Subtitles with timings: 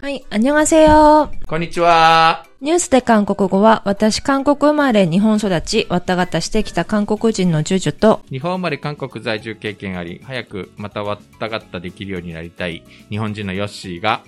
[0.00, 1.30] はい、안녕하세요。
[1.46, 2.44] こんにちは。
[2.60, 14.22] ニュースで韓国語は、私韓国生まれ日本育ち、わったがたしてきた韓国人のジュジュと、日本生まれ韓国在住経験あり、早くまたわったがったできるようになりたい日本人のヨッシーが、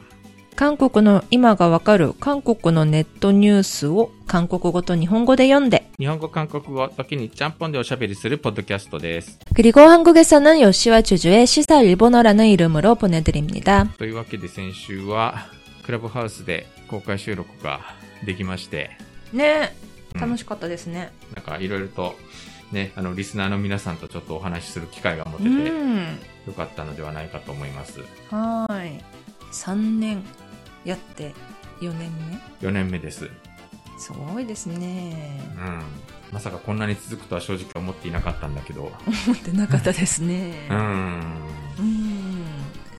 [0.56, 9.38] 韓国の今がわかる韓国のネットニュースを韓国語と日本語で読んで、日本語、韓国語、時にちゃんぽんでおしゃべりするポッドキャストです。
[9.54, 13.86] 그리고 한국에서는 요시와 주주의 시사 일본어라는 이름으로 보내드립니다.
[13.98, 15.46] というわけで先週は、
[15.85, 17.81] クラブハウスで公開収録が
[18.25, 18.91] できまして、
[19.31, 21.11] ねうん楽しかったですね。
[21.35, 22.15] なんかいろいろと、
[22.71, 26.19] ね、あの、リスナーの皆さんとちょっとお話しする機会が持てうて、ん。
[26.45, 28.01] よかったのではないかと思います。
[28.29, 29.01] はーい。
[29.51, 30.23] 3年
[30.85, 31.33] やって
[31.81, 32.11] 4年
[32.61, 33.27] 目？4年目です。
[33.97, 35.41] すごいですね。
[35.57, 35.81] うん。
[36.31, 38.91] まさかこんなに続くとは正直思っていなかったんだけど、
[39.27, 40.67] 思ってなかったですね。
[40.69, 40.77] うん。
[40.77, 42.12] うん。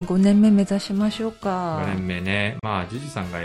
[0.05, 1.79] 5年目目指しましょうか。
[1.79, 2.57] 4年目ね。
[2.63, 3.41] まあ、ジュジさんが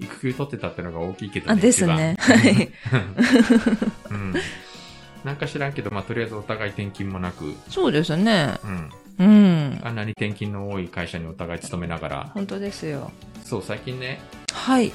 [0.00, 2.16] 育休取ってたってのが大きいけどあ、ですね。
[2.18, 2.72] は一い。
[2.90, 3.14] 番
[4.10, 4.34] うん。
[5.24, 8.54] なんか知らんけど、まあ、とりあえずお互い転勤もなく、そうですね。
[8.64, 8.90] うん。
[9.18, 9.80] うん。
[9.82, 13.10] あんなに転勤の多い会社にお互い勤めながら、本当ですよ。
[13.44, 14.20] そう、最近ね、
[14.52, 14.92] はい。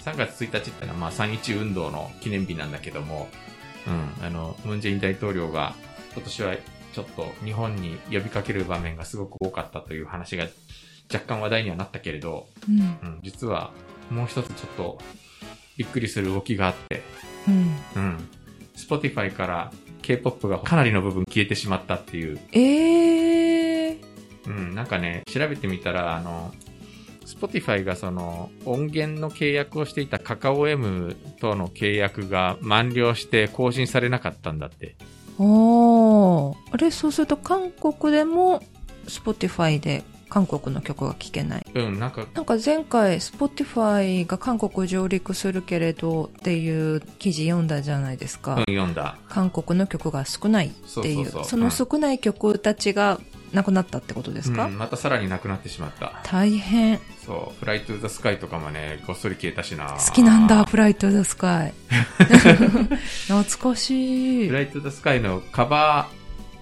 [0.00, 3.28] 3月1日ってのは、まあ、3.1運動の記念日なんだけども、
[4.20, 5.74] うん、あの、ムンジェイン大統領が、
[6.14, 6.54] 今年は
[6.92, 10.46] ちょっと日本に呼びかける場面がすごく多かったという話が
[11.12, 12.78] 若干話題にはなったけれど、うん。
[12.78, 12.82] う
[13.16, 13.72] ん、実は
[14.10, 14.98] もう一つちょっと
[15.76, 17.02] びっくりする動きがあって、
[17.48, 18.02] うん。
[18.02, 18.28] うん。
[18.76, 24.00] Spotify から K-POP がかなりの部分消えてしまったっていう、えー。
[24.46, 26.52] うん、なんかね、調べてみたら、あの、
[27.24, 34.96] Spotify がその音源の契約をしていたカカオ M との契約が満了して更新されなかったんだって。
[35.38, 36.56] おー。
[36.72, 38.62] あれ、そうすると韓国でも
[39.06, 41.66] Spotify で韓国の曲が聴けない？
[41.74, 48.54] うん、なんか、なんか前回 Spotify が韓国上陸するけれどっていう記事読んだじゃないですか。
[48.54, 49.16] うん、読んだ。
[49.28, 51.24] 韓国の曲が少ないっていう。
[51.24, 53.20] そうそうそうの少ない曲たちが
[53.52, 56.20] なくなったってことですか、うん、またさらになくなってしまった。
[56.24, 57.00] 大変。
[57.24, 59.96] そう、フライトゥーザスカイとかもね、ごっそり消えたしな。
[59.98, 61.74] 好きなんだ、フライト・ザ・スカイ。
[63.28, 64.54] 懐かしいフ。
[64.54, 66.08] ライトゥーザスカイのカバ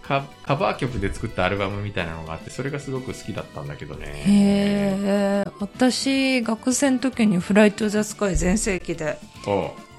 [0.03, 4.23] ー、カカバー曲で作ったアルバムみたいなのがあって、それがすごく好きだったんだけどね。
[4.27, 9.19] へー私、学生の時にフライト・ザ・スカイ全盛期で、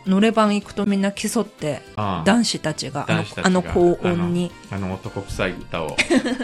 [0.10, 5.96] おうノレ版行くとみんな競って、男子たちが、あの高音に、あの男臭い歌を。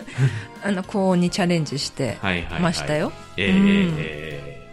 [0.64, 2.62] あの高音にチャレンジしてはいはい、はい。
[2.62, 3.12] ましたよ。
[3.38, 4.66] ええうんええ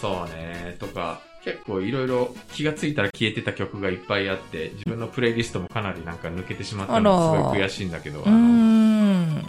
[0.00, 0.76] そうね。
[0.80, 8.20] とか、結構いろいろ気がついたら消えてた曲がいっぱいあって、自分のプレイリストもかなりなんか抜けてしまったのがすごい悔しいんだけど。
[8.20, 9.44] うーん。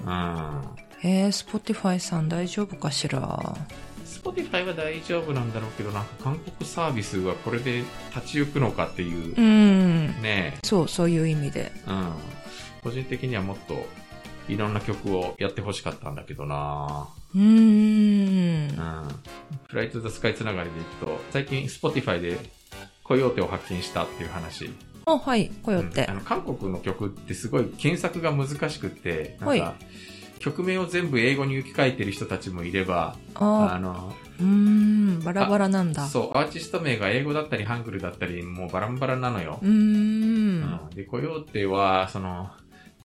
[1.04, 3.20] えー、 Spotify さん大丈夫かしら？
[3.20, 3.93] うん。
[4.06, 7.84] Spotify は大丈夫なんだろうけど、なんか韓国サービスはこれで
[8.16, 10.08] 立ち行くのかっていうう、ん。
[10.22, 11.72] ねそう、そういう意味で。
[11.88, 12.12] うん。
[12.84, 13.86] 個人的にはもっと
[14.50, 18.82] いろんな曲をやってほしかったんだけどなうーんう。
[18.82, 19.08] ん。
[19.68, 22.38] フライトザスカイつながりでいくと、最近 Spotify で
[23.04, 24.70] コヨーテを発見したっていう話。
[25.06, 26.14] あ、はい、こよってうんあ。
[26.16, 29.76] の、韓国の曲ってすごい検索が難しくって、なんか、はい
[30.44, 36.06] 曲名を全部英語に置き換えてる人たちもいれば、ああの、うーん、バラバラなんだ。
[36.06, 39.66] そう、アーティスト名が英語だったり、ハングルだったり、もうバランバラなのよう。
[39.66, 39.72] ーん。
[39.72, 42.50] うんで、コヨーテは、その、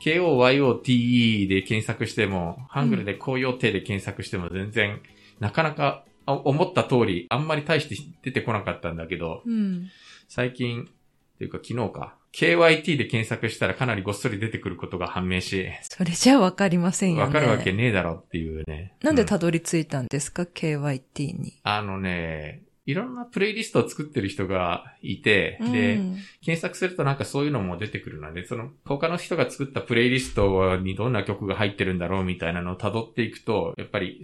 [0.01, 5.01] KOYOTE で検索しても、ハングルでコヨーテで検索しても全然、
[5.39, 9.87] なかなかあ思った通り、あんまり大して出てこなかったんだけど、うん。
[10.29, 17.23] 最近、っていうか昨日か、KYT で検索したらかなりごっそり出てくることが判明し、それじゃわかりませんよね。
[17.23, 18.95] わかるわけねえだろっていうね。
[19.03, 21.59] なんでうたどり着いたんですか、?KYT に。
[21.63, 34.23] あのね、いろんなプレイリストを作ってる人がいて、うで、ん検索するとなんかそういうのも出てくるので、その他の人が作ったプレイリストにどんな曲が入ってるんだろうみたいなのを辿っていくと、やっぱり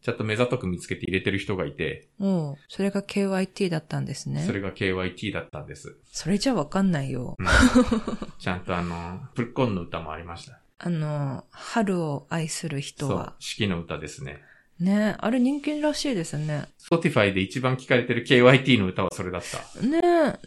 [0.00, 4.42] ちゃんと目ざとく見つけて入れてる人がいて、おうそれが KYT だったんですね。
[4.42, 5.96] それが KYT だったんです。
[6.12, 7.36] それじゃわかんないよ。
[7.38, 7.46] うん
[8.38, 10.60] ちゃんとあの、プルコンの歌もありました。
[10.78, 14.40] あの、春を愛する人そうは。、四季の歌ですね。
[14.78, 16.68] ねあれ人気らしいですね。
[16.78, 19.82] Spotify で一番聴かれてる KYT の歌はそれだった。
[19.82, 20.38] ね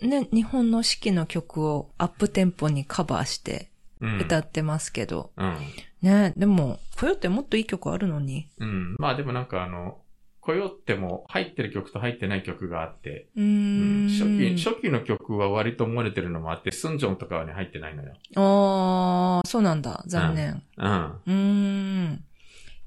[0.00, 3.71] ね、日本の四季の曲をアップテンポにカバーしてうん。
[4.20, 5.30] 歌ってますけど。
[5.36, 5.56] うん。
[6.02, 8.48] ねでも、こよってもっといい曲あるのに。
[8.58, 8.96] うん。
[8.98, 9.98] まあでもなんかあの、
[10.42, 14.08] コヨっても入ってる曲と入ってない曲があって、うんん。
[14.08, 18.14] 初期、初期の曲は割と漏れてるのもあって、スンジョンとかはね、入ってないのよ。
[18.34, 20.02] ああ、そうなんだ。
[20.06, 20.62] 残念。
[20.76, 20.90] うん。
[20.90, 22.24] うーん。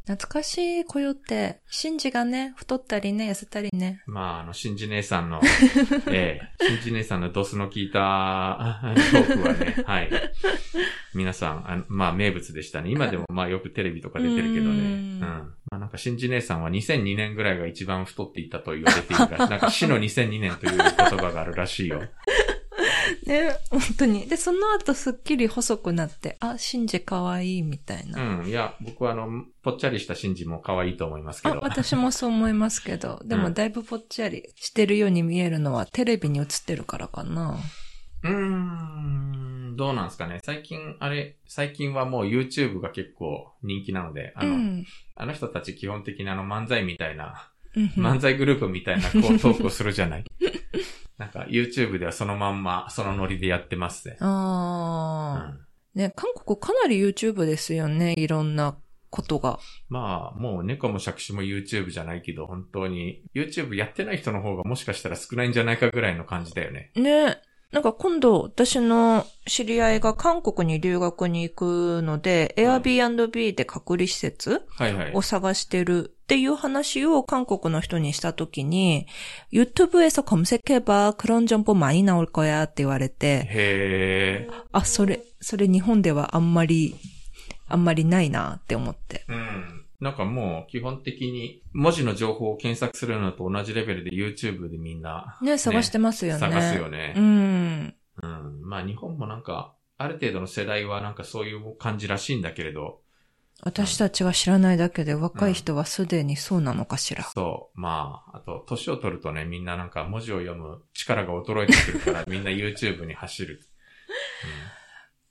[0.07, 4.03] 懐かしいコヨって、シンジがね、太ったりね、痩せたりね。
[4.05, 5.41] まあ、あの、新次姉さんの、
[6.11, 10.09] ええ、新次姉さんのドスの効いたあトークはね、 はい。
[11.15, 12.91] 皆さん、あのまあ、名物でしたね。
[12.91, 14.65] 今でもまあ、よくテレビとか出てるけどね。
[14.65, 15.19] ううんん。
[15.71, 19.49] まあ、なんか、新次姉さんは2002年ぐらいが一番太っていたと言われているらしい。
[19.49, 22.03] なんか、死の2002年という言葉があるらしいよ。
[23.25, 24.27] ね、本当に。
[24.27, 28.39] で、その後すっきり細くなって、あ、シンジ可愛いみたいな。
[28.39, 28.47] うん。
[28.47, 31.59] いや、僕はあの、ぽっちゃりした新次も可愛いと思いますけあ、ど。
[31.61, 37.57] 私もそう思いますけど、 でもだいぶぽっちゃりしてるように見えるのはテレビに映ってるからかな。
[38.23, 40.39] うーん、どうなんですかね。
[40.43, 44.85] 最近、あれ、最近はもう YouTube が結構人気なので、あの、うん。
[45.15, 50.23] あの人たち基本的にあの漫才みたいな、うん漫才グループみたいなこうトークをするじゃない。
[51.17, 54.17] なんか YouTube ではそのまんま、そのノリでやってますね。
[54.19, 58.77] うああ、ん、ね、韓国かなり YouTube ですよね、いろんな
[59.09, 59.59] ことが。
[59.87, 66.91] まあ、もう猫も杓子も YouTube じゃないけど、本当に YouTube やってない人の方がもしかしたら少ないんじゃないかぐらいの感じだよね。
[66.95, 67.41] ね。
[67.71, 74.61] なんか今度、私の知り合いが韓国に留学に行くので、うん Airbnb で隔離施設
[75.13, 75.21] を。
[75.21, 79.06] 探してるっていう話を韓国の人にしたときに、
[79.52, 81.16] 유튜브에서 검색해봐.
[81.16, 82.64] 그런 정보 많이 나올 거야.
[82.64, 84.64] って言われて、へー。
[84.72, 86.94] あ、それ、それ日本ではあんまり、
[87.68, 89.24] あんまりないなって思って。
[89.28, 89.84] うん。
[90.00, 96.40] なんかもう基本的に文字の情報を検索するのと同じレベルで YouTube でみんなね、探してますよね。
[96.40, 97.20] 探すよねう。
[97.20, 97.94] ん。
[98.22, 98.62] うん。
[98.62, 103.02] まあ日本もなんか、ある程度の世代はなんかそういう感じらしいんだけれど、
[103.65, 107.23] 私たちが知らないだけで若い人はすでにそうなのかしら。
[107.23, 107.81] そう。
[107.81, 113.61] まあ、あと、年を取るとね、みんななんか文字を読む力が衰えてくるから、 みんな YouTube に走る。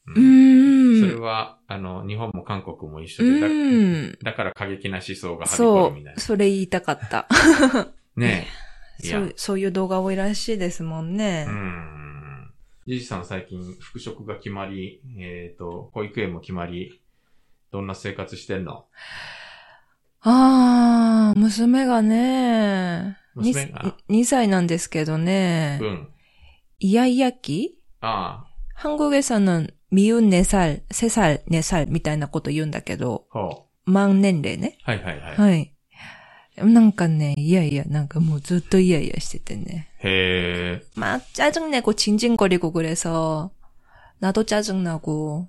[0.07, 0.15] うん。
[0.15, 1.01] ううんん。
[1.01, 4.19] それは、あの、日本も韓国も一緒うで、だん。
[4.21, 6.21] だから過激な思想がはびこそう、るみたいな。
[6.21, 7.29] それ言いたかった。
[8.17, 8.49] ね
[9.01, 9.07] え。
[9.07, 11.53] そう、そういう動画多いらしいですもんねう。
[11.53, 12.51] ん。
[12.89, 17.01] じじさん最近復職が決まり、えっ、と、保育園も決まり、
[17.74, 18.86] どんな生活してんの
[20.22, 26.08] ああ、娘がね、娘が 2, 歳なんですけどねう、ん。
[26.80, 34.78] イヤイヤ期ああ、 한국에서는 미운 4살, 3살, 4살みたいなこと言うんだけど、ほ満年齢ね。
[34.88, 34.92] う。
[34.92, 35.36] はいはいはい。
[35.38, 35.74] はい。
[36.58, 39.90] なんかね、いやいや、なんかもうずっとイヤイヤしててね。
[40.04, 40.86] へえ。
[40.96, 43.52] 막 짜증내고 징징거리고 그래서
[44.20, 45.48] 나도 짜증나고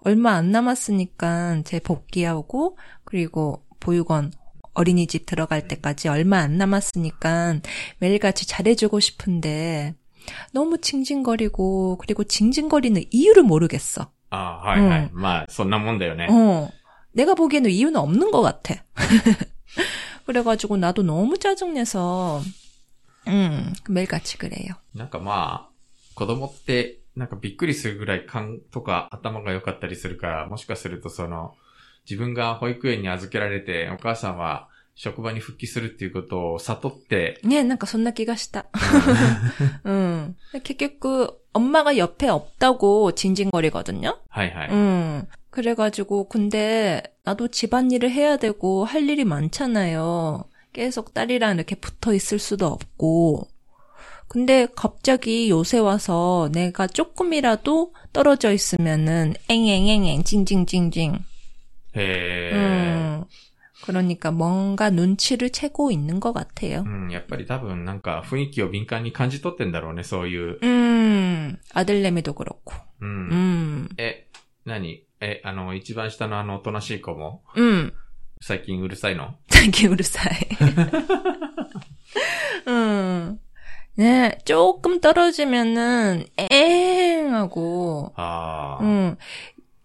[0.00, 4.32] 얼마 안 남았으니까 제 복귀하고 그리고 보육원
[4.74, 7.60] 어린이집 들어갈 때까지 얼마 안 남았으니까
[7.98, 9.94] 매일같이 잘해주고 싶은데
[10.52, 14.10] 너무 징징거리고 그리고 징징거리는 이유를 모르겠어.
[14.30, 15.10] ああ、はいはい。
[15.12, 16.26] うんまあ、そんなもんだよね。
[16.28, 16.68] 어,
[17.12, 18.82] 내가 보기에는 이유는 없는 것 같아.
[20.26, 22.42] 그래가지고 나도 너무 짜증내서
[23.28, 24.74] 음, 매일같이 그래요.
[24.94, 25.70] なんかまあ、
[26.14, 31.54] 子供って、 なんかびっくりするぐらい勘とか頭が良かったりするから、もしかするとその、
[32.08, 38.66] 自分が保育園に預けられて、お母さんは職場に復帰するっていうことを悟って、ね、なんかそんな気がした。
[39.84, 40.36] うん。
[40.62, 44.16] 結局, 엄마가 옆에 없다고 징징거리거든요?
[44.28, 44.70] はいはい。
[44.70, 45.26] 음.
[45.50, 50.44] 그래가지고, 근데, 나도 집안일을 해야 되고, 할 일이 많잖아요.
[50.72, 53.48] 계속 딸이랑 이렇게 붙어 있을 수도 없고.
[54.28, 61.24] 근데 갑자기 요새 와서 내가 조금이라도 떨어져 있으면은, 앵앵앵앵, 징징징징.
[61.96, 62.52] へえ。
[62.54, 63.24] 음.
[63.84, 66.84] 그러니까 뭔가 눈치를 채고 있는 것 같아요.
[66.86, 70.58] うん、やっぱり多分なんか雰囲気を敏感に感じ取ってんだろうね、そういう。
[70.62, 72.72] 음, 아들내미도 그렇고.
[73.02, 73.28] うん。
[73.30, 74.26] 음, え、
[74.64, 77.92] 何え、あの、一番下のあの、おとなしい子も、 음,
[78.40, 80.32] 最近うるさいの 되게 우르사이.
[82.66, 83.38] 음,
[83.98, 87.32] 네, 조금 떨어지면은, 엥!
[87.34, 88.84] 하고, ああ。
[88.84, 89.16] 음,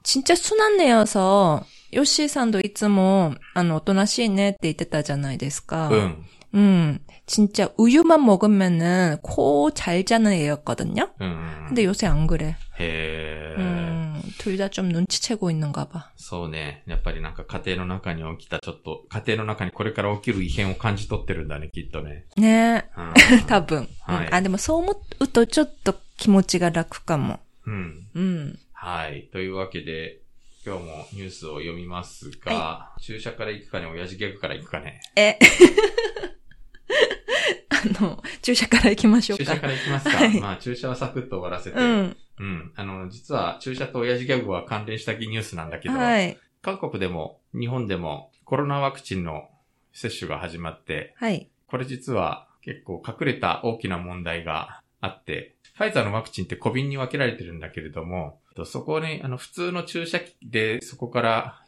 [0.03, 5.89] 진짜 순한 애여서, 요시산도 이츠모, 아, おとなしいねって言ってたじゃないですか.
[5.89, 6.25] うん。
[6.55, 6.97] 음,
[7.27, 11.09] 진짜 우유만 먹으면은 코 잘 자는 애였거든요?
[11.19, 11.65] うん。
[11.67, 12.55] 근데 요새 안 그래.
[12.79, 13.55] へえ。
[13.59, 16.11] 음, 둘 다 좀 눈치채고 있는가 봐.
[16.15, 16.81] そうね。
[16.87, 22.25] やっぱりなんか家庭の中に起きたちょっと、家庭の中にこれから起きる異変を感じ取ってるんだね、きっとね。
[22.35, 23.45] 네, うん。
[23.45, 23.87] 多分。
[24.01, 27.39] はいあ、でもそう思うとちょっと気持ちが楽かも。
[27.67, 28.07] うん。
[28.15, 28.59] うん。
[28.73, 29.29] はい。
[29.31, 30.17] というわけで、
[30.65, 34.99] 今日もニュースを読みますが、注射から行くかね、親父ギャグから行くかね。
[35.15, 35.37] え、
[37.98, 39.44] あの、注射から行きましょうか。
[39.44, 40.16] 注射から行きますか。
[40.16, 41.78] はいまあ、注射はサクッと終わらせて。
[41.78, 42.16] うん。
[42.38, 42.72] うん。
[42.76, 46.36] あの、実は、注射と親父ギャグは関連したニュースなんだけど、はい。
[46.62, 49.50] 韓国でも日本でもコロナワクチンの
[49.92, 51.48] 接種が始まって、はい。
[51.66, 61.62] これ実は結構隠れた大きな問題があって、ファイザーのワクチンって小瓶に分けられてるんだけれども、そこに、あの、普通の注射器でそこから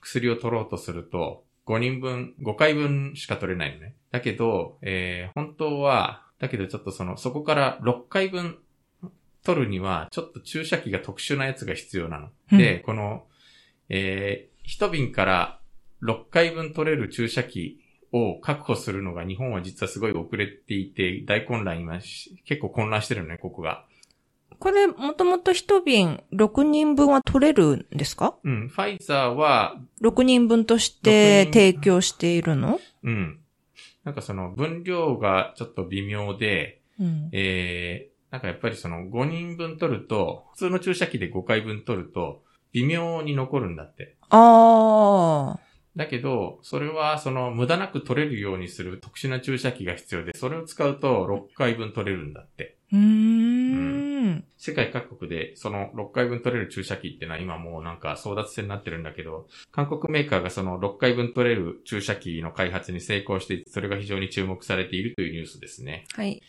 [0.00, 3.94] 薬を取ろうとすると、5人分、5回分しか取れないのね。
[4.10, 8.58] だけど、えー本当は、だけどちょっとその、そこから6回分
[9.44, 12.28] 取るには、ちょっと注射器が特殊なやつが必要なの。
[12.52, 13.24] うんで、この、
[13.88, 15.60] えー、一瓶から
[16.02, 17.80] 6回分取れる注射器
[18.12, 23.84] を確保するのが日本は実はすごい遅れていて、大混乱今し、結構混乱してるのね、ここが。
[24.62, 28.36] これ、もともと一瓶6人分は取れるんですか？
[28.44, 32.78] うん、ファイザーは、?6 人分として6人提供しているの？
[33.02, 33.40] うん。
[34.04, 37.28] なんかその分量がちょっと微妙で、うん。
[37.32, 44.16] えー、なんかやっぱりその5人分取ると、普通の注射器で5回分取ると、微妙に残るんだって。
[44.30, 45.60] ああ。
[45.96, 52.76] だけど、それはその無駄なく取れるようにする特殊な注射器が必要で、それを使うと6回分取れるんだって。
[52.92, 53.51] うーん。
[54.56, 66.04] 世界各国でその6回分取れる注射器ってのは今もうなんか争奪戦になってるんだけど、韓国メーカーがその6回分取れる注射器の開発に成功して、それが非常に注目されているというニュースですね。
[66.14, 66.42] はい。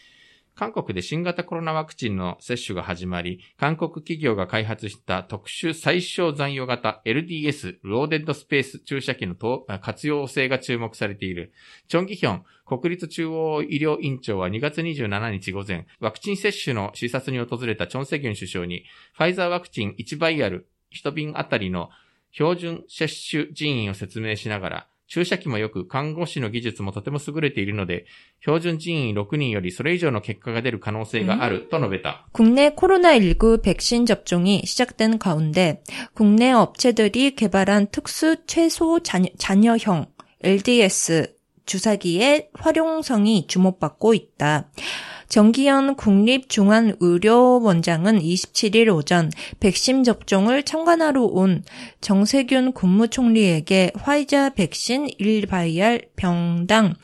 [0.56, 9.36] 韓国で新型コロナワクチンの接種が始まり、韓国企業が開発した特殊最小残余型 LDS ローデッドスペース注射器の
[9.80, 11.54] 活用性が注目されている。
[11.88, 21.90] チョンギヒョン国立中央医療院長は2月27日午前、ワクチン接種の視察に訪れたチョンセギュン首相に、ファイザーワクチン1バイアル1瓶あたりの
[22.32, 28.05] 標準接種人員を説明しながら、注射器もよく看護師の技術もとても優れているので、
[28.41, 32.27] 標準人員6人よりそれ以上の結果が出る可能性があると述べた。
[32.33, 35.83] 국내 코로나19 백신 접종이 시작된 가운데
[36.15, 40.07] 국내 업체들이 개발한 특수 최소 잔- 잔여형
[40.43, 44.71] LDS 주사기의 활용성이 주목받고 있다.
[45.33, 51.65] 정기현 국립중앙의료원장은 27일 오전 백신 접종을 참관하러 온
[52.01, 56.95] 정세균 국무총리에게 화이자 백신 1바이알 병당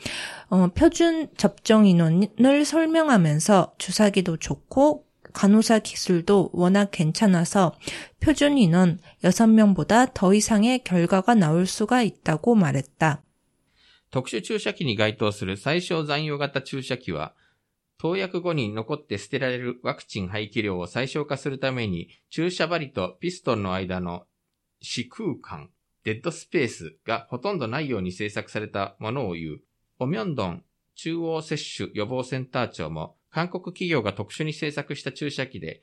[0.49, 7.73] 어, 표준 접종 인원을 설명하면서 주사기도 좋고 간호사 기술도 워낙 괜찮아서
[8.19, 13.21] 표준 인원 6명보다 더 이상의 결과가 나올 수가 있다고 말했다.
[14.11, 17.33] 特殊注射器に該当する最小残余型注射器は、
[18.00, 24.24] 投薬後に残って捨てられるワクチン廃棄量を最小化するために、注射針とピストンの間の
[24.80, 25.68] 死空間、
[26.04, 29.60] デッドスペースがほとんどないように製作されたものを言う。
[29.98, 30.64] オミョンドン
[30.94, 35.82] 中央接種予防センター長も、韓国企業が特殊に製作した注射器で、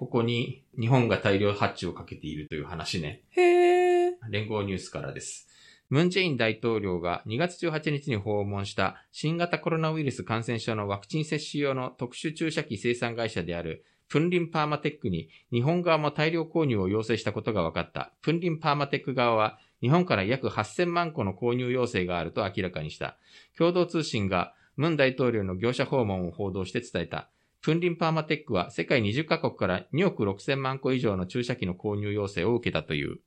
[0.00, 3.20] ここに日本が大量発注をかけているという話ね。
[3.36, 5.46] 해, 連合ニュースからです。
[5.90, 18.14] ムン・ジェイン大統領が2月18日に訪問した新型コロナウイルス感染症のワクチン接種用の特殊注射器生産会社であるプンリンパーマテックに日本側も大量購入を要請したことが分かった。
[18.22, 23.18] プンリンパーマテック側は日本から約8000万個の購入要請があると明らかにした。
[23.58, 27.28] 共同通信がムン大統領の業者訪問を報道して伝えた。
[27.61, 33.19] プンリンパーマテックは世界20カ国から2億6000万個以上の注射器の購入要請を受けたという。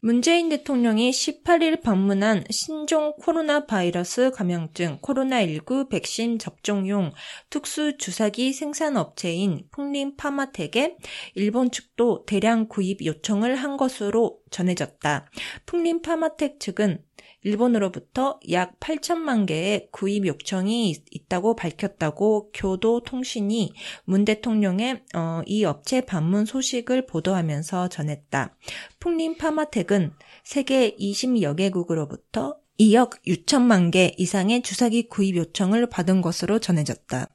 [0.00, 7.12] 문재인 대통령이 18일 방문한 신종 코로나 바이러스 감염증 코로나19 백신 접종용
[7.48, 10.96] 특수 주사기 생산 업체인 풍림 파마텍에
[11.34, 15.26] 일본 측도 대량 구입 요청을 한 것으로 전해졌다.
[15.66, 17.02] 풍림 파마텍 측은
[17.42, 23.72] 일본으로부터 약 8천만 개의 구입 요청이 있- 있다고 밝혔다고 교도통신이
[24.06, 28.56] 문 대통령의 어, 이 업체 방문 소식을 보도하면서 전했다.
[28.98, 30.12] 풍림 파마텍은
[30.42, 37.28] 세계 20여 개국으로부터 2억 6천만 개 이상의 주사기 구입 요청을 받은 것으로 전해졌다.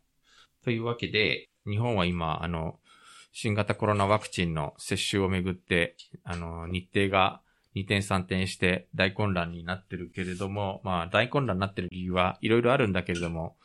[0.66, 2.74] というわけで、日本は今、あの、
[3.37, 7.41] 新型コロナワクチンの接種をめぐって、あの、日程が
[7.75, 13.57] 二転三転して大混乱になってるけれども、まあ大混乱になってる理由はいろいろあるんだけれども、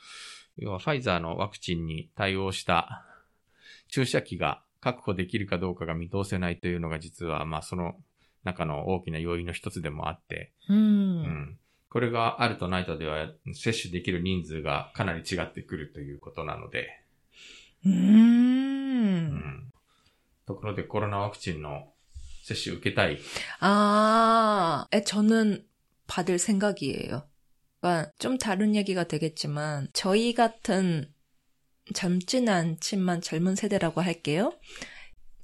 [0.57, 3.05] 要はファイザーのワクチンに対応した
[3.89, 7.95] 注射器が確保できるかどうかが見通せないというのが実は、まあその
[8.43, 10.73] 中の大きな要因の一つでもあって、う。
[10.73, 11.59] うんん。
[11.91, 16.87] これがあるとないとでは接種できる人数がかなり違ってくるということなので、
[17.85, 18.65] 음.
[18.65, 18.68] 음.
[20.46, 21.92] ところでコロナワクチンの
[22.44, 23.18] 接種受けたい。
[23.60, 25.64] 아, 에, 저는
[26.06, 27.26] 받을 생각이에요.
[27.80, 31.10] 그러니까 좀 다른 얘기가 되겠지만, 저희 같은
[31.94, 34.52] 젊지는 않지만 젊은 세대라고 할게요.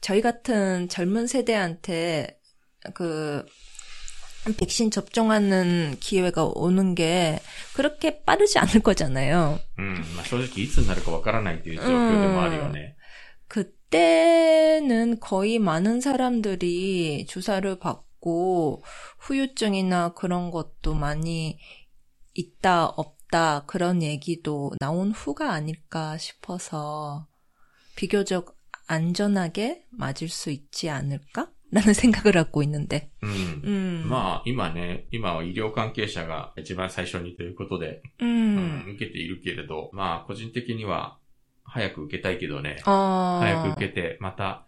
[0.00, 2.38] 저희 같은 젊은 세대한테
[2.94, 3.44] 그,
[4.58, 7.40] 백신 접종하는 기회가 오는 게
[7.74, 9.58] 그렇게 빠르지 않을 거잖아요.
[9.78, 9.94] うん。
[10.16, 12.93] まあ正直いつになるかわからないという状況でもあるよね。
[13.84, 18.82] 그때는 거의 많은 사람들이 주사를 받고
[19.18, 21.58] 후유증이나 그런 것도 많이
[22.34, 27.26] 있다, 없다, 그런 얘기도 나온 후가 아닐까 싶어서
[27.96, 28.56] 비교적
[28.86, 31.50] 안전하게 맞을 수 있지 않을까?
[31.72, 33.12] 라는 생각을 하고 있는데.
[33.22, 33.30] うん。
[33.64, 34.04] 음.
[34.08, 38.86] まあ今ね、今は医療関係者が一番最初にということで、う 음.
[38.88, 41.16] ん受けているけれど、まあ個人的には
[41.74, 42.76] 早く受けたいけどね。
[42.84, 43.40] 아.
[43.40, 44.66] 早く受けて、また、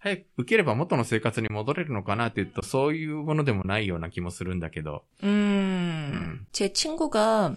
[0.00, 5.04] 早く受ければ元の生活に戻れるのかなって言うと、そういうものでもないような気もするんだけど。
[5.22, 5.26] 음.
[6.12, 6.46] 음.
[6.52, 7.56] 제 친구가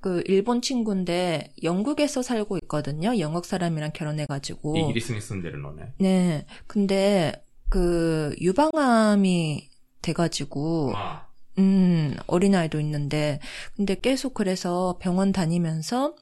[0.00, 3.18] 그 일본 친구인데 영국에서 살고 있거든요.
[3.18, 4.76] 영국 사람이랑 결혼해가지고.
[4.76, 5.94] イギリスに住んでるのね。
[5.98, 6.46] 네.
[6.66, 9.70] 근데 그 유방암이
[10.02, 11.28] 돼가지고 まあ、
[11.58, 13.40] 음 어린아이도 있는데
[13.76, 16.14] 근데 계속 그래서 병원 다니면서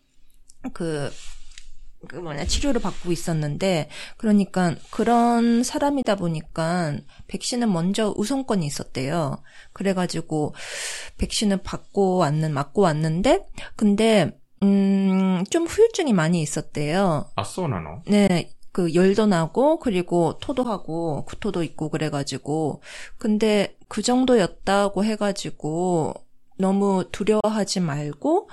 [0.72, 1.10] 그,
[2.07, 6.97] 그 뭐냐 치료를 받고 있었는데 그러니까 그런 사람이다 보니까
[7.27, 9.41] 백신은 먼저 우선권이 있었대요.
[9.73, 10.55] 그래가지고
[11.17, 17.29] 백신을 받고 왔는 맞고 왔는데 근데 음좀 후유증이 많이 있었대요.
[17.35, 18.03] 아쏘나노.
[18.07, 18.51] 네.
[18.71, 22.81] 그 열도 나고 그리고 토도 하고 구토도 있고 그래가지고
[23.17, 26.13] 근데 그 정도였다고 해가지고
[26.57, 28.49] 너무 두려워하지 말고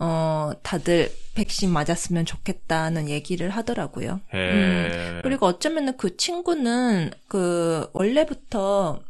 [0.00, 4.20] 어 다들 백신 맞았으면 좋겠다는 얘기를 하더라고요.
[4.34, 5.20] へえ。
[5.22, 9.02] 그리고 어쩌면은 그 친구는 그 원래부터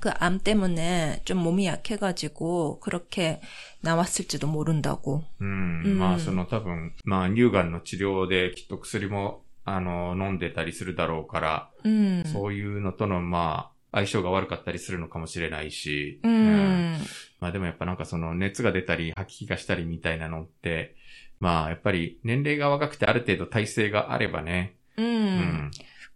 [0.00, 3.40] 그 암 때문에 좀 몸이 약해가지고 그렇게
[3.80, 5.24] 나왔을지도 모른다고.
[5.40, 5.82] うん。
[5.84, 12.24] うんまあ、その多分、まあ、乳がんの治療できっと薬も、あの、飲んでたりするだろうから、 음.
[12.24, 16.96] そういうのとの、まあ、 相性が悪かったりするのかもしれないし、 음.
[17.40, 20.94] まあでもやっぱなんかその熱が出たり吐き気がしたりみたいなのって、
[21.40, 25.02] まあやっぱり年齢が若くてある程度体制があればね、 음.
[25.02, 25.70] うん。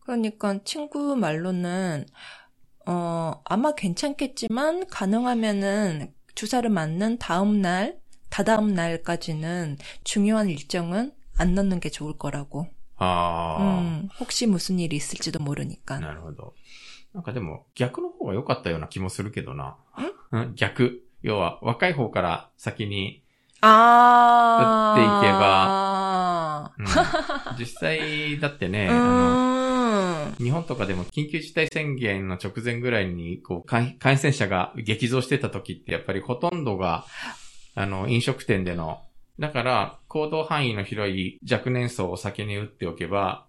[0.07, 2.05] 그러니까 친구 말로는
[2.87, 7.97] 어 아마 괜찮겠지만 가능하면은 주사를 맞는 다음 날,
[8.29, 12.67] 다다음 날까지는 중요한 일정은 안 넣는 게 좋을 거라고.
[12.97, 15.99] ああ、 음, 혹시 무슨 일이 있을지도 모르니까.
[15.99, 16.55] なるほど。
[17.14, 19.78] なんかでも逆の方が良かったような気もするけどな。
[20.32, 20.54] ん？
[20.56, 21.04] 逆。
[21.22, 23.24] 要は若い方から先に、
[23.62, 24.94] 아.
[26.78, 26.86] うん
[27.58, 30.44] 実際だってね、あの 음.
[30.44, 37.06] 日本とかでも緊急事態宣言の直前ぐらいに、こう、感感染者が激増してた時って、やっぱりほとんどが、
[37.76, 39.02] あの、飲食店での、
[39.40, 43.46] だから、行動範囲の広い若年層を先に打っておけば、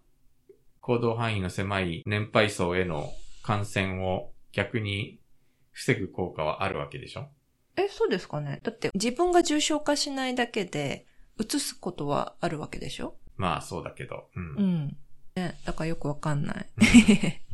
[0.81, 5.19] 行動範囲の狭い年配層への感染を逆に
[5.73, 7.29] 防ぐ効果はあるわけでしょ？
[7.77, 8.61] え、そうですかね。
[8.63, 11.07] だって自分が重症化しないだけで、
[11.39, 13.15] 移すことはあるわけでしょ？
[13.37, 14.29] まあ、そうだけど。
[14.37, 14.97] うんうん。
[15.37, 16.67] ね、だからよくわかんない。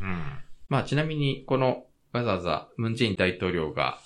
[0.00, 0.14] うん。
[0.68, 4.00] まあちなみに、この、わざわざ、ムンジェイン大統領が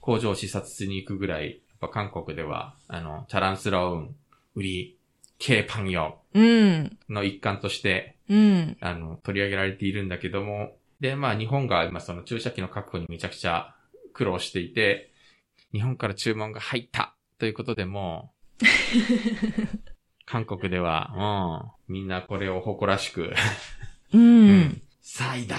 [0.00, 4.16] 工場を視察しに行くぐらい、やっぱ韓国では、あの、チャランスラウン、
[4.54, 4.96] 売り、
[5.38, 6.98] ケーパンヨうん。
[7.10, 8.76] の一環として、うん。
[8.80, 13.74] あの、取り上げられているんだけども、で、まあ日本が今その注射器の確保にめちゃくちゃ
[14.12, 15.12] 苦労していて、
[15.72, 18.32] 日本から注文が入ったということでも、
[20.24, 23.32] 韓国では、うん、みんなこれを誇らしく、
[24.12, 24.18] う。
[24.18, 25.58] うんサイダー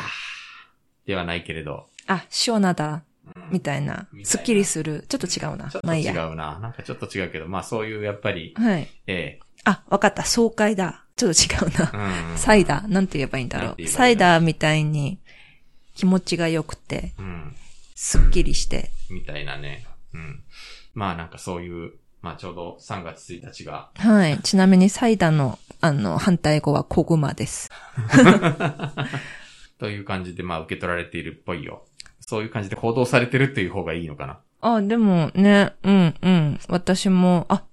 [1.05, 2.93] ではないけれど、あ、シオナだ。
[2.93, 3.03] うん
[3.51, 5.05] みたいなすっきりする。
[5.09, 5.81] ちょっと違うなちょっ。
[5.81, 5.93] と。
[5.93, 6.59] 違うな。
[6.59, 8.87] なんかちょっと違うけど、まあそういうやっぱり、はい。
[9.05, 10.23] えあ、わかった。
[10.23, 11.05] 爽快だ。
[11.17, 12.31] ちょっと違うえな。
[12.31, 12.37] うん。
[12.37, 12.87] サイダー。
[12.87, 13.87] なんて言えばいいんだろう。
[13.87, 15.19] サイダーみたいに
[15.97, 17.55] 気持ちが良くて、うん。
[17.95, 18.91] すっきりして。
[19.09, 19.85] みたいなね。
[20.13, 20.43] うん。
[20.93, 24.39] まあなんかそういう、まあちょうど3月1日が、はい。
[24.43, 27.71] ちなみにサイダーの、あの、反対語はコグマです。
[29.79, 31.83] という感じでまあ受け取られているっぽいよ。
[32.19, 34.39] そういう感じで報道されてるっていう方がいいのかな。
[34.61, 36.59] あ、でもね、うん、うん。
[36.67, 37.63] 私も、あ、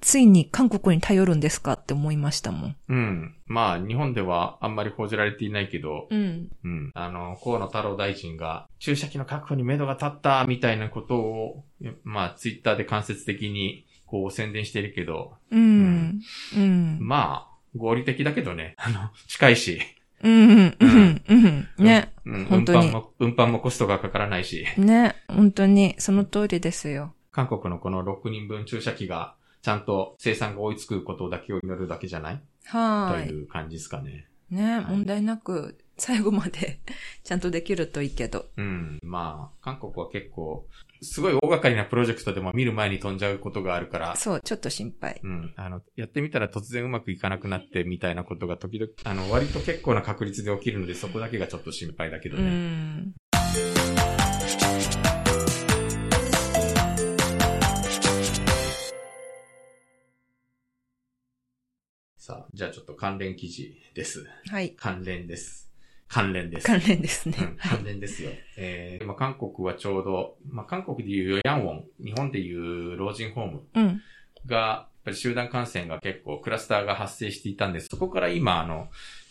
[0.00, 2.76] ついに韓国に頼るんですかって思いましたもん。
[2.88, 3.34] うん。
[3.46, 6.48] まあ日本ではあんまり報じられていないけど、うん。
[6.64, 6.90] うん。
[6.94, 11.64] あの、河野太郎大臣が注射器の確保に目処が立ったみたいなことを、
[12.04, 16.20] まあツイッターで間接的にこう宣伝してるけど、うん。
[16.56, 16.98] うん。
[17.00, 18.74] まあ合理的だけどね。
[18.78, 19.80] あの、近いし。
[20.22, 21.68] うん、うん、うん、うん。
[21.78, 22.12] ね。
[22.24, 22.44] うん。
[22.46, 24.66] 本当に運搬も、運搬もコストがかからないし。
[24.76, 25.14] ね。
[25.28, 27.14] 本当に、その通りですよ。
[27.30, 32.42] 韓国のこの6人分注射器がちゃんと生産が追いつくことだけを祈るだけじゃない？
[32.66, 33.28] はとい。
[33.28, 34.26] いう感じですかね。
[34.50, 36.80] ね、問題なく、最後まで
[37.22, 38.46] ちゃんとできるといいけど。
[38.56, 38.98] うん。
[39.02, 40.66] まあ、韓国は結構、
[41.02, 45.20] すごい大掛かりなプロジェクトでも見る前に飛んじゃうことがあるから、そう、ちょっと心配。
[45.22, 45.52] うん。
[45.56, 52.50] あの、やってみたら突然うまくいかなくなってみたいなことが時々、あの、割と結構な確率で起きるので、そこだけがちょっと心配だけどうね。
[52.50, 53.14] ん。
[62.60, 64.26] じゃあちょっと関連記事です。
[64.50, 64.74] はい。
[64.76, 65.70] 関連です。
[66.08, 66.66] 関連です。
[66.66, 67.36] 関連ですね。
[67.40, 68.32] うん、関連ですよ。
[68.58, 74.02] えー、まあ、韓国はちょうど、まあ、韓国でいうヨヤンウォン、日本でいう老人ホームうん。
[74.44, 77.86] が、やっぱり集団感染が結構クラスターが発生していたんです。
[77.90, 78.88] そこから今、あの、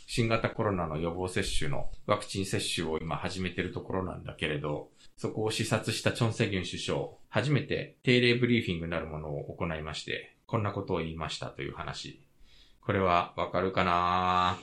[0.08, 12.24] 新型コロナの予防接種のワクチン接種を今始めてるところなんだけれど、そこを視察したチョンセギュン首相、初めて定例ブリーフィングなるものを行いまして、こんなことを言いましたという話。
[12.89, 14.59] これはわかるかな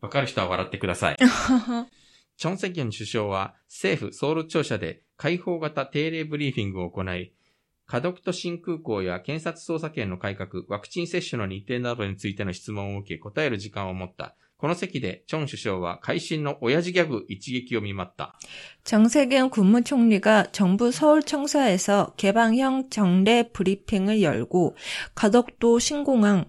[0.00, 1.16] わかる人は笑ってください。
[2.36, 7.32] チョンセギョン首相は政府ソウル庁舎で開放型定例ブリーフィングを行い、
[7.86, 14.34] 家族都新空港や検察捜査権の改革、ワクチン接種の日程などについての質問を受け答える時間を持った。
[14.56, 18.34] この席でチョン首相は会心の親父ギャグ一撃を見舞った。
[18.84, 24.74] 정세균 국무총리가 정부 서울청사에서 개방형 정례 브리핑을 열고
[25.14, 26.48] 가덕도 신공항,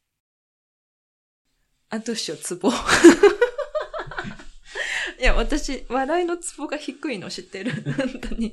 [1.90, 2.70] 아도쇼ツボ.
[5.22, 7.72] 야, 私, 와라이노 츠보가 低いの知ってる.
[7.82, 8.52] 그랬더니,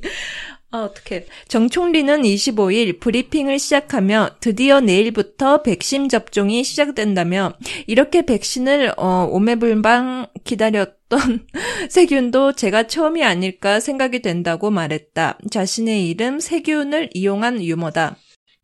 [0.71, 1.25] 아, 어떡해.
[1.49, 7.53] 정 총리는 25일 브리핑을 시작하며 드디어 내일부터 백신 접종이 시작된다며
[7.85, 11.47] 이렇게 백신을 어, 오매불망 기다렸던
[11.89, 15.39] 세균도 제가 처음이 아닐까 생각이 된다고 말했다.
[15.51, 18.15] 자신의 이름 세균을 이용한 유머다.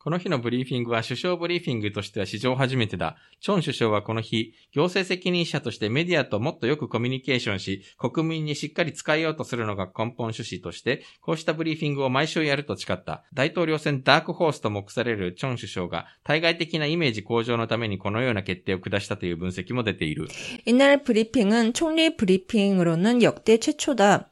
[0.03, 3.17] この日のブリーフィングは首相ブリーフィングとしては史上初めてだ。
[3.41, 13.25] チョン首相はこの日、行政責任者としてメディアともっとよくコミュニケーションし、国民にしっかり使いようとするのが根本趣旨として、こうしたブリーフィングを毎週やると誓った。
[13.33, 20.29] 大統領選ダークホースと目されるチョン首相が、対外的なイメージ向上のためにこのような決定を下したという分析も出ている。
[20.65, 24.31] 이날 브리핑은 총리 브리핑으로는 역대 최초다.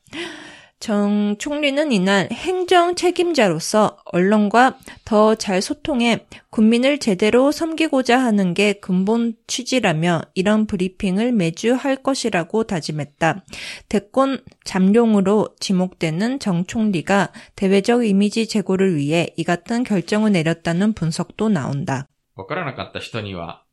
[0.81, 9.33] 정 총리는 이날 행정 책임자로서 언론과 더 잘 소통해 국민을 제대로 섬기고자 하는 게 근본
[9.47, 13.43] 취지라며 이런 브리핑을 매주 할 것이라고 다짐했다.
[13.89, 22.07] 대권 잠룡으로 지목되는 정 총리가 대외적 이미지 제고를 위해 이 같은 결정을 내렸다는 분석도 나온다.
[22.35, 23.63] わからなかった人には、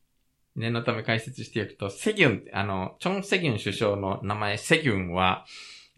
[0.55, 5.45] 念のため解説しておくと、セギュン、あの、チョン・セギュン首相の名前、セギュンは、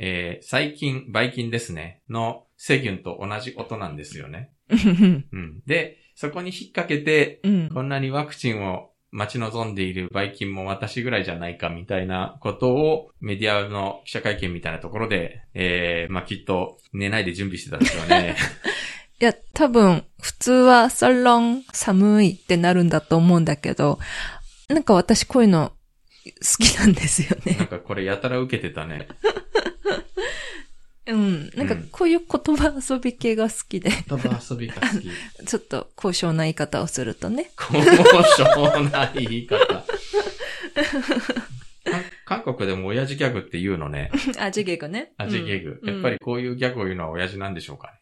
[0.04, 4.50] えー、細菌、バイ菌ですね、のセギュンと同じ音なんですよね。
[4.68, 18.34] うん、で、そこに引っ掛けて、うん、こんなにワクチンを待ち望んでいるバイキンも私ぐらいじゃないかみたいなことをメディアの記者会見みたいなところで、えー、まあ、きっと寝ないで準備してたんですよね。
[19.20, 24.00] いや、多分、普通はサロン寒いってなるんだと思うんだけど、
[24.68, 25.72] なんか私こういうの
[26.24, 27.56] 好きなんですよね。
[27.56, 29.06] なんかこれやたら受けてたね。
[31.06, 31.50] うん。
[31.54, 35.10] なんかこういう言葉遊び系が好きで、言葉遊びが好き。
[35.46, 37.50] ちょっと高尚な言い方をするとね。
[37.56, 39.66] 高尚な言い方。
[39.66, 39.84] か
[42.24, 44.10] 韓国でも親父ギャグって言うのね。
[44.38, 45.12] 味ゲがね。
[45.18, 45.80] 味ギャグ。
[45.82, 47.94] うんやっぱりこういうギャグを言うのは親父なんでしょうかね。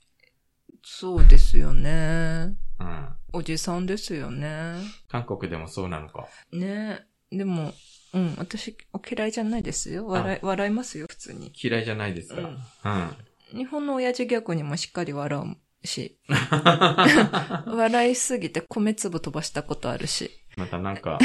[0.83, 2.55] そうですよね。
[2.79, 3.09] うん。
[3.33, 4.75] おじさんですよね。
[5.09, 6.29] 韓国でもそうなのか。
[6.53, 7.73] ねでも、
[8.13, 10.07] うん、私、お嫌いじゃないですよ。
[10.07, 11.53] 笑い、笑いますよ、普通に。
[11.61, 12.41] 嫌いじゃないですか。
[12.41, 12.45] う
[12.85, 13.17] うんん。
[13.59, 15.41] 日本の親父ギャグにもしっかり笑
[15.83, 16.19] うし、
[17.67, 21.19] 笑いすぎて米粒飛ばしたことあるし、またなんか、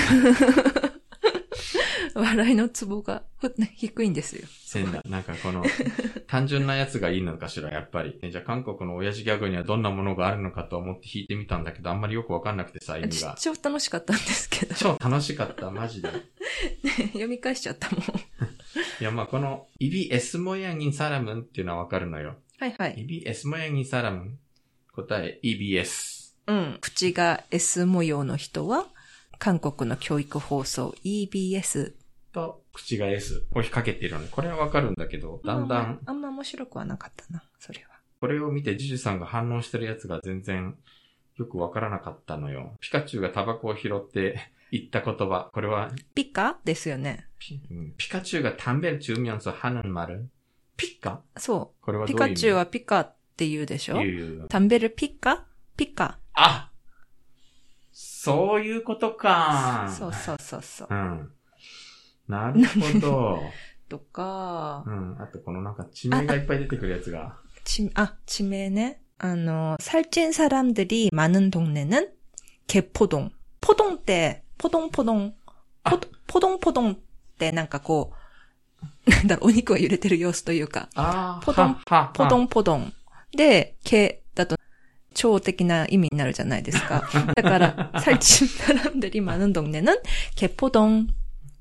[2.19, 4.47] 笑いのツボがふ低いんですよ。
[4.71, 5.65] 変な、なんかこの、
[6.28, 8.17] 単純なやつがいいのかしら、やっぱり。
[8.21, 13.36] えじゃあ韓国の親父ギャグにはどんなものがあるのかと思って弾いてみたんだけど、あんまりよくわかんなくてさ、意味が。
[13.38, 16.10] 超楽しかったんですけど、超楽しかった、マジで。
[17.12, 18.01] 読み返しちゃったもん。
[19.01, 22.38] いや、まあこの、イビエスモヤンギンサラムンっていうのはわかるのよ。
[22.60, 23.01] はいはい。
[23.01, 24.39] イビエスモヤンギンサラムン。
[24.93, 26.34] 答え、EBS。
[26.47, 26.78] うん。
[26.80, 28.88] 口が S 模様の人は、
[29.38, 31.93] 韓国の教育放送 EBS。
[32.35, 38.01] と、口が S をかけているので、これはわかるんだけど、だんだん、あんま面白くはなかったな、それは。
[38.21, 40.77] これを見てジュジュさんが反応してるやつが全然
[41.37, 42.77] よくわからなかったのよ。
[42.81, 44.38] ピカチュウがタバコを拾って
[44.71, 45.51] 言った言葉。
[45.53, 47.27] これは、ピカですよね。
[47.38, 50.29] ピうんピカチュウが담배를주면서하는말은
[50.77, 51.85] ピカそう。
[51.85, 56.19] これはどういう意味ピカチュウはピカって言うでしょ言う言うタンベルピカピカ。
[56.35, 56.71] あ
[57.93, 59.95] そういうことか。
[59.99, 60.88] そうそうそうそう。
[60.90, 61.33] うん。
[62.29, 63.40] なるほど。
[63.88, 65.16] とかう、ん。
[65.21, 67.37] あとこのなんか地名がいっぱい出てくるやつが。
[67.64, 68.99] 지, 아, 지매네.
[69.19, 72.09] 아, 너, 살찐 사람들이 많은 동네는
[72.66, 73.31] 개포동.
[73.61, 75.35] 포동 때, 포동포동,
[75.85, 76.97] 포, 포동포동
[77.38, 78.12] 때, なんかこ
[79.07, 82.93] う、なんだろう、お肉が揺れてる様子というか、ああ、ポトンはははポドンポドン。
[83.37, 84.57] で、毛だと、
[85.12, 87.03] 超的な意味になるじゃないですか。
[87.37, 89.99] だから、살찐 사람들이 많은 동네는
[90.37, 91.09] 개포동.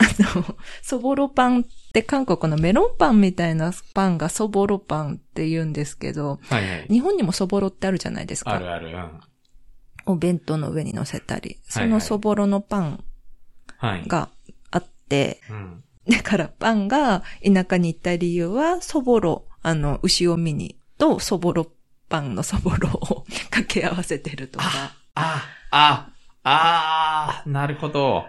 [0.00, 6.86] あの、そぼろパンって韓国のメロンパンみたいなパンがそぼろパンって言うんですけど、はいはい。
[6.88, 8.52] 日本にもそぼろってあるじゃないですか。
[8.52, 9.20] あるある、うん。
[10.06, 11.58] お弁当の上に乗せたり。
[11.68, 13.04] そのそぼろのパン
[13.76, 14.08] はい。
[14.08, 14.30] が
[14.70, 15.84] あって、うん。
[16.08, 21.70] だからパンが田舎に行った理由は、そぼろ、あの、牛を見に、とそぼろ
[22.08, 24.64] パンのそぼろを掛け合わせてるとか。
[25.14, 26.10] あ、あ、
[26.42, 28.26] あー、なるほど。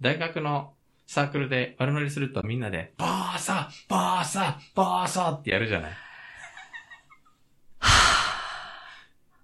[0.00, 0.72] 大学の
[1.06, 5.92] サークルで悪乗りするとみんなで、バーサバーサバーサってやるじゃない？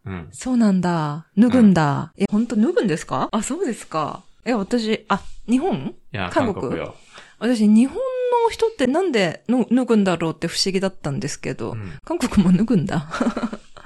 [0.05, 0.29] うん。
[0.33, 1.27] そうなんだ。
[1.39, 2.13] 脱ぐんだ。
[2.19, 3.29] え、本当脱ぐんですか？
[3.31, 4.23] あ、そうですか。
[4.45, 5.95] え、私、あ、日本？
[6.13, 6.61] いや、韓国？
[6.63, 6.97] 韓国よ。
[7.39, 8.03] 私、日本の
[8.51, 13.07] 人ってなんでの脱ぐんだろうって不思議だったんですけど、うん韓国も脱ぐんだ。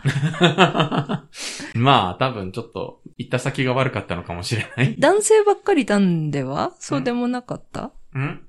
[1.74, 4.96] まあ、多分ちょっと、行った先が悪かったのかもしれない。
[4.98, 6.72] 男性ばっかりなんでは？
[6.78, 8.46] そうでもなかった、うん？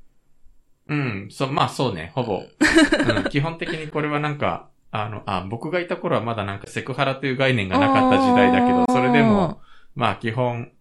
[0.89, 2.43] うん、そう、まあそうね、ほぼ。
[3.17, 9.61] うん、基本的にこれはなんか、あの、あ、僕がいた頃はまだなんかセクハラという概念がなかった時代だけど、それでも、
[9.95, 10.71] まあ基本、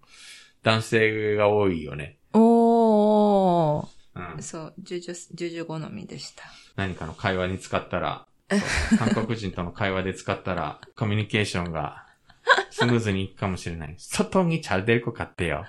[0.63, 2.19] 男性が多いよね。
[2.33, 3.89] おー。
[4.35, 4.43] うん。
[4.43, 6.45] そう、ジュジュ、ジュジュ好みでした。
[6.77, 8.27] 何かの会話に使ったら、
[8.99, 12.06] 韓国人との会話で使ったら、コミュニケーションが
[12.77, 13.95] スムーズにいくかもしれない。
[13.97, 15.65] 外にちゃでるル買ってよ。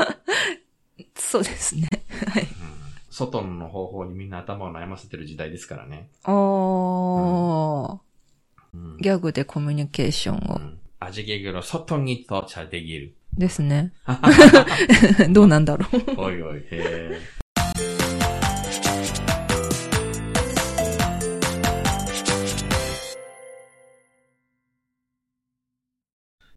[1.16, 1.88] そうですね。
[2.28, 2.46] はい。
[3.08, 6.10] 外の方法にみんな頭を悩ませてる時代ですからね。
[6.26, 7.98] おー。
[8.74, 10.60] うん、ギャグでコミュニケーションを。
[11.00, 13.14] 味、うん、ギャグの外にとちゃできる。
[13.38, 13.94] ですね。
[15.32, 15.86] どうなんだろ
[16.18, 17.43] うおいおい、へー。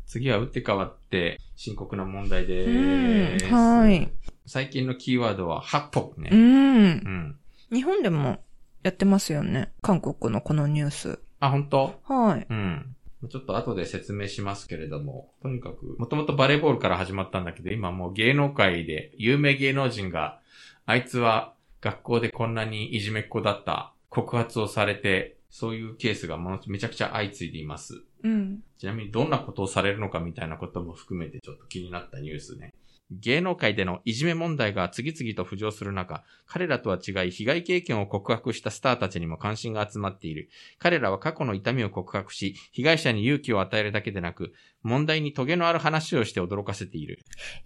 [0.08, 3.46] 次は打って変わって深刻な問題でうんす。。
[3.46, 4.10] はい。
[4.46, 6.30] 最近のキーワードはハッポクね。
[6.32, 6.40] うん。
[6.40, 7.36] うん。
[7.72, 8.40] 日本でも
[8.84, 9.74] やってますよね。
[9.82, 11.20] 韓国のこのニュース。
[11.42, 12.00] あ、本当？
[12.06, 12.48] はい。
[12.50, 12.96] うん。
[13.30, 20.40] ちょっと後で説明しますけれども、とにかく、もともとバレーボールから始まったんだけど、今もう芸能界で有名芸能人が、
[20.86, 28.04] あいつは学校でこんなにいじめっ子だった、告発をされて、そういうケースがものめちゃくちゃ相次いでいます。
[28.23, 28.63] うん。
[28.79, 32.73] ちなみにどんなことをされるのかみたいなことも含めてちょっと気になったニュースね。
[33.11, 40.49] 芸能界でのいじめ問題が次々と浮上する中、彼らとは違い被害経験を告白したスターたちにも関心が集まっている。
[40.79, 47.19] 彼らは過去の痛みを告白し、被害者に勇気を与えるだけでなく、問題にトゲのある話をして驚かせている。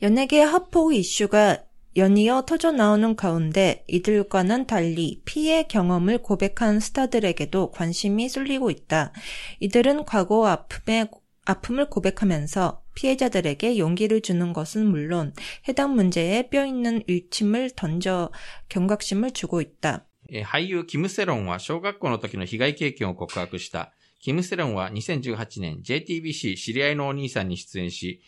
[0.02, 1.62] 연예계 합폭 이슈가
[1.96, 9.12] 연이어 터져 나오는 가운데 이들과는 달리 피해 경험을 고백한 스타들에게도 관심이 쏠리고 있다.
[9.60, 11.08] 이들은 과거 아픔의
[11.46, 15.32] 아픔을 고백하면서 피해자들에게 용기를 주는 것은 물론
[15.68, 18.30] 해당 문제에 뼈있는 일침을 던져
[18.68, 20.06] 경각심을 주고 있다.
[20.28, 23.92] えー俳優キム・セロンは小学校の時の被害経験を告白した。
[24.20, 28.20] キム・セロンは2018年 JTBC 知り合いのお兄さんに出演し、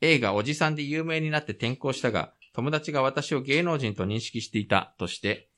[0.00, 5.49] 映画おじさんで有名になって転校したが、 友達が私を芸能人と認識していたとして、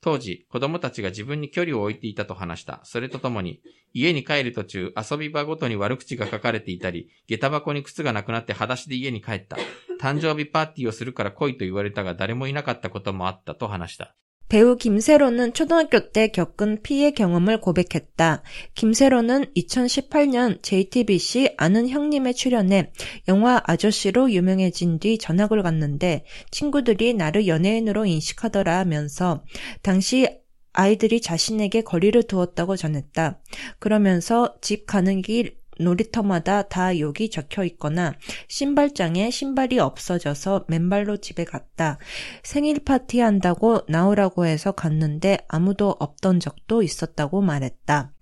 [0.00, 2.80] 当時、子供たちが自分に距離を置いていたと話した。
[2.84, 3.60] それとともに、
[3.92, 9.56] 家に帰る途中、遊び場ごとに悪口が書かれていたり、下駄箱に靴がなくなって裸足で家に帰った。
[10.00, 14.14] 誕生日パーティーをするから来いと言われたが誰もいなかったこともあったと話した。
[14.48, 18.42] 배우 김세로는 초등학교 때 겪은 피해 경험을 고백했다.
[18.74, 22.90] 김세로는 2018년 JTBC 아는 형님에 출연해
[23.28, 29.44] 영화 아저씨로 유명해진 뒤 전학을 갔는데 친구들이 나를 연예인으로 인식하더라 하면서
[29.82, 30.28] 당시
[30.72, 33.40] 아이들이 자신에게 거리를 두었다고 전했다.
[33.80, 38.13] 그러면서 집 가는 길 놀이터마다 다 욕이 적혀 있거나
[38.47, 41.97] 신발장에 신발이 없어져서 맨발로 집에 갔다.
[42.43, 48.13] 생일 파티 한다고 나오라고 해서 갔는데 아무도 없던 적도 있었다고 말했다.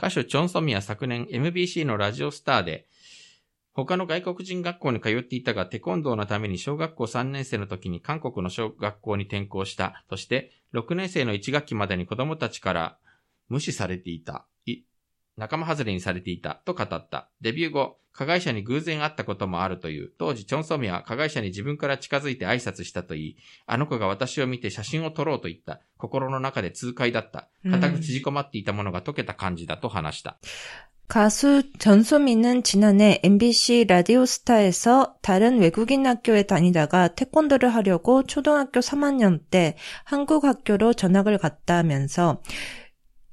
[0.00, 2.86] 歌手チョン・ソミは昨年 MBC のラジオスターで、
[3.74, 12.98] 他の外国人学校に通っていたが、テコンドーのために小学校3年生の時に韓国の小学校に転校したとして、6年生の1学期までに子供たちから
[13.50, 14.53] 無視されていた、い
[15.36, 17.30] 仲間外れにされていたと語った。
[17.40, 20.12] デビュー後、加害者に偶然会ったこともあるという。
[20.18, 23.36] 当時、チョン・ソミは加害者に自分から近づいて挨拶したといい、
[23.66, 25.80] あの子が私を見て写真を撮ろうと言った。
[25.96, 27.48] 心の中で痛快だった。
[27.70, 30.38] 固く縮こまっていたものが溶けた感じだと話した。
[31.10, 40.44] 가수 전소민은 지난해 MBC 라디오스타에서 다른 외국인 학교에 다니다가 태권도를 하려고 초등학교 3학년 때 한국
[40.44, 42.42] 학교로 전학을 갔다면서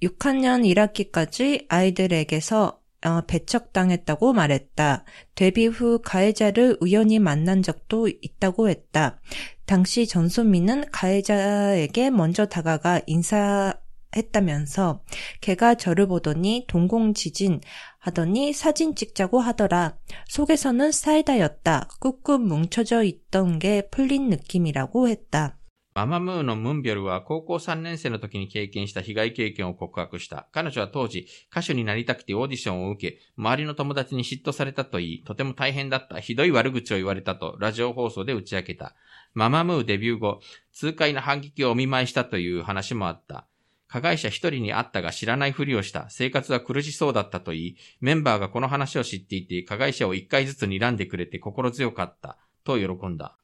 [0.03, 5.05] 6학년 1학기까지 아이들에게서 어, 배척당했다고 말했다.
[5.35, 9.21] 데뷔 후 가해자를 우연히 만난 적도 있다고 했다.
[9.65, 15.03] 당시 전소민은 가해자에게 먼저 다가가 인사했다면서
[15.41, 17.61] 걔가 저를 보더니 동공지진
[17.99, 19.97] 하더니 사진 찍자고 하더라.
[20.29, 21.89] 속에서는 사이다였다.
[21.99, 25.57] 꾹꾹 뭉쳐져 있던 게 풀린 느낌이라고 했다.
[25.95, 30.49] ママムーのムンビョルは高校3年生の時に経験した被害経験を告白した。
[30.51, 38.95] 彼女は当時、歌手になりたくてオーディションを受け、周りの友達に嫉妬されたと言い、とても大変だった、ひどい悪口を言われたと、ラジオ放送で打ち明けた。
[39.35, 40.41] ママムーデビュー後、
[40.73, 43.47] 痛快な反撃をお見舞いしたという話もあった。
[43.87, 46.09] 加害者一人に会ったが知らないふりをした。
[46.09, 52.39] 生活は苦しそうだったと言い、メンバーがこの話を知っていて、加害者を一回ずつ睨んでくれて心強かった。
[52.65, 53.37] と喜んだ。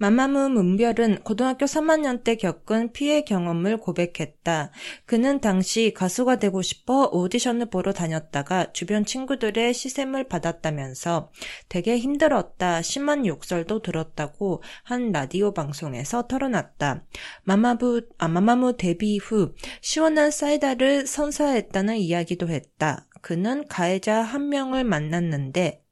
[0.00, 4.70] 마마무 문별은 고등학교 3학년 때 겪은 피해 경험을 고백했다.
[5.04, 11.30] 그는 당시 가수가 되고 싶어 오디션을 보러 다녔다가 주변 친구들의 시샘을 받았다면서
[11.68, 17.04] 되게 힘들었다, 심한 욕설도 들었다고 한 라디오 방송에서 털어놨다.
[17.44, 23.06] 마마부, 아, 마마무 데뷔 후 시원한 사이다를 선사했다는 이야기도 했다.
[23.20, 25.82] 그는 가해자 한 명을 만났는데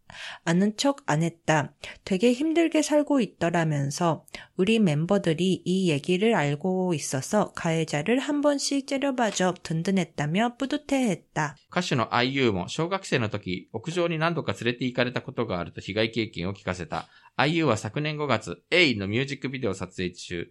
[0.44, 1.74] 아는 척 안 했다.
[2.04, 4.26] 되게 힘들게 살고 있더라면서
[4.58, 11.56] 우리 멤버들이 이 얘기를 알고 있어서 가해자를 한 번씩 째려봐줘 든든했다며 뿌듯해했다.
[11.72, 17.08] 歌手の IU も小学生の時、屋上に何度か連れて行かれたことがあると被害経験を聞かせた。
[17.38, 20.50] IU は昨年5月、A のミュージックビデオを撮影中、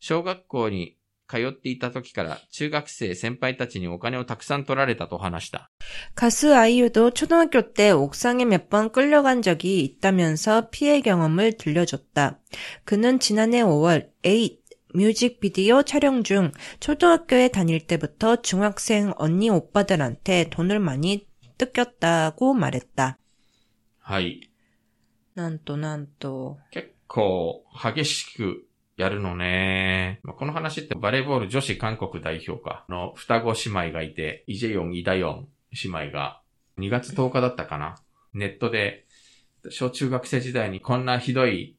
[0.00, 0.96] 小学校に
[1.32, 5.68] 通っていた時から中学生先輩たちにお金をたくさん取られたと話した。
[6.14, 12.40] 가수 아이유도 초등학교 때 옥상에 몇 번 끌려간 적이 있다면서 피해 경험을 들려줬다.
[12.84, 14.56] 그는 지난해 5월 8
[14.94, 16.50] 뮤직비디오 촬영 중
[16.80, 21.26] 초등학교에 다닐 때부터 중학생 언니 오빠들한테 돈을 많이
[21.58, 23.18] 뜯겼다고 말했다.
[24.00, 24.40] はい。
[25.34, 26.56] なんとなんと。
[26.70, 28.66] 結構激しく
[28.97, 30.19] やるのね。
[30.23, 32.85] まあこの話ってバレーボール女子韓国代表か。
[32.89, 35.47] の、双子姉妹がいて、イジェヨン、イダヨン
[35.83, 36.41] 姉妹が
[36.77, 37.95] 2月10日だったかな。
[38.33, 39.05] ネットで、
[39.69, 41.77] 小中学生時代にこんなひどい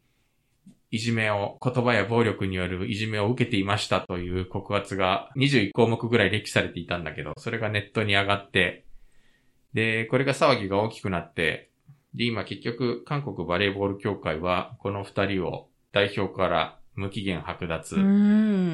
[0.95, 8.85] いじめを、言葉や暴力によるいじめを受けていましたという告発が21項目ぐらい歴史されていたんだけど、それがネットに上がって、
[9.73, 11.71] で、これが騒ぎが大きくなって、
[12.15, 17.99] で、今結局、韓国バレーボール協会は、この二人を代表から無期限剥奪う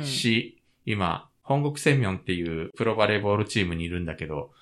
[0.00, 0.04] ん。
[0.04, 4.52] し、今、本国セミョンっていうプロバレーボールチームにいるんだけど、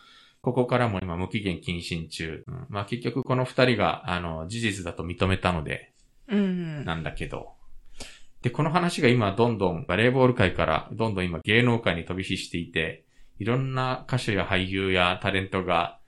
[0.40, 2.44] ここからも今無期限謹慎中。
[2.46, 5.92] うんまあ結局この二人が、あの、事実だと認めたので、
[6.28, 6.84] うん。
[6.84, 7.52] なんだけど。
[8.42, 13.04] で、この話が今どんどんバレーボール界からどんどん今芸能界に飛び火していて、
[13.38, 15.98] いろんな歌手や俳優やタレントが、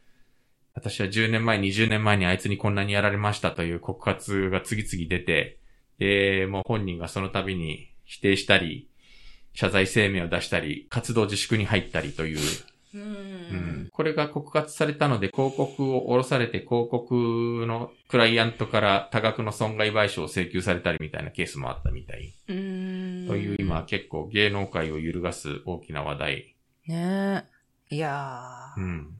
[0.75, 5.60] 私は10年前、20年前にあいつにこんなにやられましたという告発が次々出て、
[6.01, 8.89] で、もう本人がその度に否定したり、
[9.55, 12.39] 謝罪声明を出したり、活動自粛に入ったりという。
[12.93, 22.33] うん、これが告発されたので、広告を下ろされて、広告のクライアントから多額の損害賠償を請求されたりみたいなケースもあったみたい。
[22.49, 26.55] うん、という今結構芸能界を揺るがす大きな話題。
[26.89, 27.45] ね
[27.91, 27.95] え。
[27.95, 28.81] いやー。
[28.81, 29.20] うん。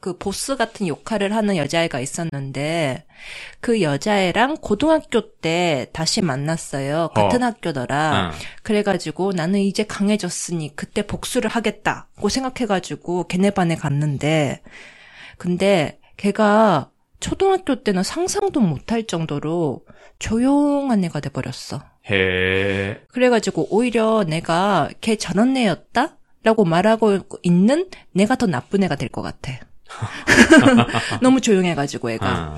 [0.00, 3.04] 그 보스 같은 역할을 하는 여자애가 있었는데
[3.60, 7.04] 그 여자애랑 고등학교 때 다시 만났어요.
[7.04, 7.08] 어.
[7.12, 7.46] 같은 어.
[7.46, 8.30] 학교더라.
[8.32, 8.38] 어.
[8.62, 14.62] 그래가지고 나는 이제 강해졌으니 그때 복수를 하겠다고 생각해가지고 걔네 반에 갔는데
[15.36, 16.90] 근데 걔가
[17.20, 19.84] 초등학교 때는 상상도 못할 정도로
[20.18, 21.82] 조용한 애가 돼버렸어.
[22.10, 22.98] 해.
[23.08, 26.16] 그래가지고 오히려 내가 걔 전원내였다?
[26.42, 29.52] 라고 말하고 있는 내가 더 나쁜 애가 될 것 같아.
[31.20, 32.54] 너무 조용해가지고 애 가.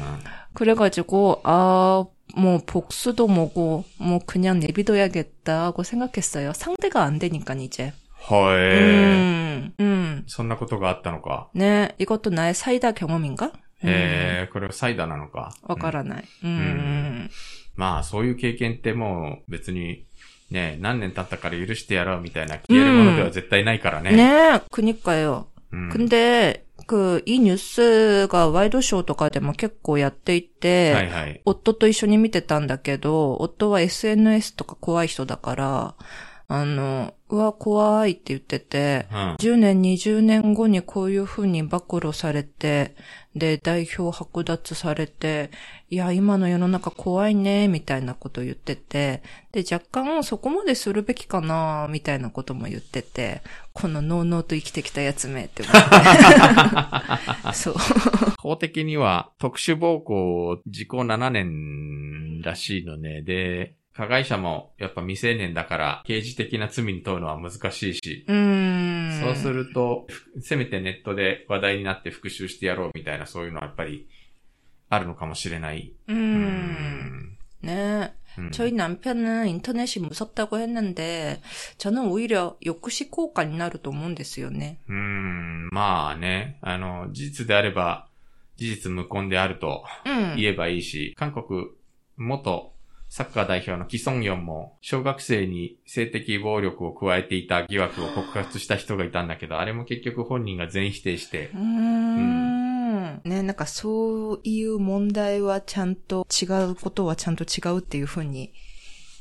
[0.55, 2.07] 그래가지고 아
[2.37, 6.53] 뭐 복수도 뭐고 뭐 그냥 내비둬야겠다고 생각했어 요.
[6.53, 7.93] 상대가 안 되니까 이 제.
[8.30, 9.72] 헐.
[9.74, 10.24] 음, 음.
[10.26, 11.49] そんなことがあったのか。
[11.55, 13.51] ね、이것도 나의 사이다 경험인 가?
[13.83, 15.53] えー、これはサイダーなのか。
[15.62, 16.24] わからない。
[16.45, 16.51] うん。
[16.51, 17.30] うん、
[17.74, 20.07] まあ、そういう経験ってもう別に、
[20.53, 24.11] ね、何年経ったから許してやろうみたいな消えるものでは絶対ないからね。
[24.11, 25.47] うん、ねえ、그니까 요。
[25.72, 25.89] 음.
[25.91, 35.95] 근데 くいいニュースがワイドショーとかでも結構やっていて、はいはい、夫と一緒に見てたんだけど、夫は SNS とか怖い人だから、
[36.49, 42.95] あの、うわ、怖いって言ってて、うん、10年、20年後にこういうふうに暴露されて、
[43.35, 45.51] で、代表剥奪されて、
[45.89, 49.22] いや、今の世の中怖いね、みたいなこと言ってて、
[49.53, 55.74] で、若干そこまでするべきかな、みたいなことも言ってて、このノーノーと生きてきたやつめって思っ
[57.53, 57.53] て。
[57.57, 57.74] そう。
[58.39, 63.22] 法的には特殊暴行時効7年らしいのね。
[63.22, 69.20] で、加害者もやっぱ未成年だから刑事的な罪に問うのは難しいし、うん。
[69.22, 70.07] そうすると、
[70.40, 74.09] せめてネットで話題になって復讐してやろうみたいなそういうのはやっぱり
[74.88, 75.93] あるのかもしれない。
[76.09, 77.36] うん。
[77.62, 78.12] ね。
[78.38, 78.49] 음.
[78.51, 81.40] 저희 남편은 인터넷이 무섭다고 했는데
[81.76, 84.78] 저는 오히려 욕구効果になると思うんですよね.
[84.88, 88.09] 음, まあね,あの,事実であれば
[88.57, 89.84] 事実無根であると
[90.36, 91.66] 言えばいいし、韓国
[92.16, 92.72] 元
[93.14, 103.20] サッカー代表のキソンヨンも、小学生に性的暴力を加えていた疑惑を告発した人がいたんだけど、あれも結局本人が全否定してう、ーん。
[103.22, 108.54] ね、なんかそういう問題はちゃんと違うことはちゃんと違うっていうふうに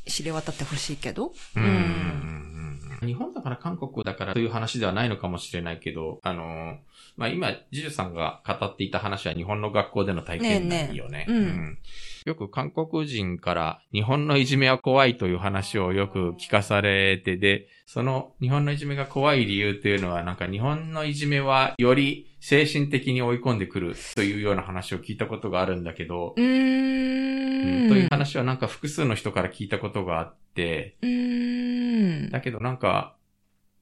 [0.08, 1.34] 知れ渡ってほしいけど。
[1.58, 2.62] うんうんうんうん
[3.06, 6.78] 日本だから韓国だからという話ではないのかもしれないけど、あの、
[7.18, 11.26] まあ、今、ジュジュさんが語っていた話は日本の学校での体験談よね。
[11.26, 11.78] ねえねえうん
[12.26, 27.90] よく韓国人から日本のいじめは怖いという話をよく聞かされてで、その日本のいじめが怖い理由っていうのはなんか日本のいじめはより精神的に追い込んでくるというような話を聞いたことがあるんだけど、ううんーん。
[27.90, 32.30] という話はなんか複数の人から聞いたことがあって、うーん。
[32.30, 33.16] だけどなんか、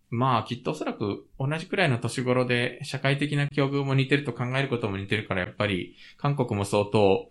[0.09, 7.29] まあきっとおそらく同じくらいの年頃で社会的な境遇も似てると考えることも似てるからやっぱり韓国も相当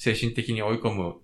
[0.00, 1.16] 精神的に追い込む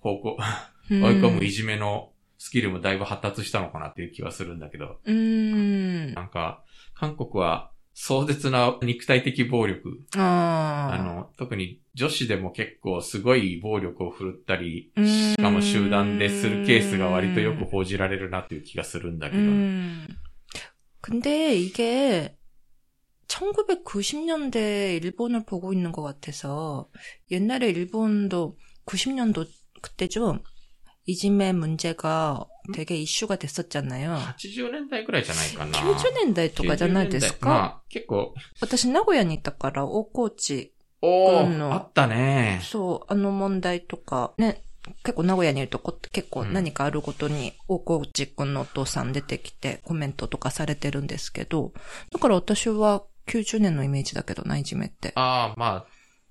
[0.00, 0.38] 方向、
[0.88, 5.00] 追い込むいじめのスキルもだいぶ発達したのかなっていう気はするんだけど。
[5.04, 6.14] うん。
[6.14, 6.64] なんか、
[6.94, 10.00] 韓国は壮絶な肉体的暴力。
[10.14, 19.42] あの、特に女子でも結構すごい暴力を振るったり、しかも集団でするケースが割とよく報じられるなっていう気がするんだけど。
[21.02, 22.36] 근데 이게
[23.31, 26.89] 1990년대 일본을 보고 있는 것 같아서
[27.29, 29.47] 옛날에 일본도 90년도
[29.81, 30.39] 그때죠.
[31.05, 34.17] 이지메 문제가 되게 이슈가 됐었잖아요.
[34.37, 35.71] 80年代くらいじゃないかな。
[35.71, 42.59] 90年代とかじゃないです90年代かまあ、結構、私名古屋にいたから大河内おー、うんのあったね。
[42.63, 44.63] そう、あの問題とか、ね、
[45.03, 51.71] 結構名古屋にいるとこ結構うん何かあるごとに、大河内くんのお父さん出てきてコメントとかされてるんですけど、
[52.11, 55.12] だから私は 90年のイメージだけどな、いじめって。
[55.14, 55.86] ああ、まあ、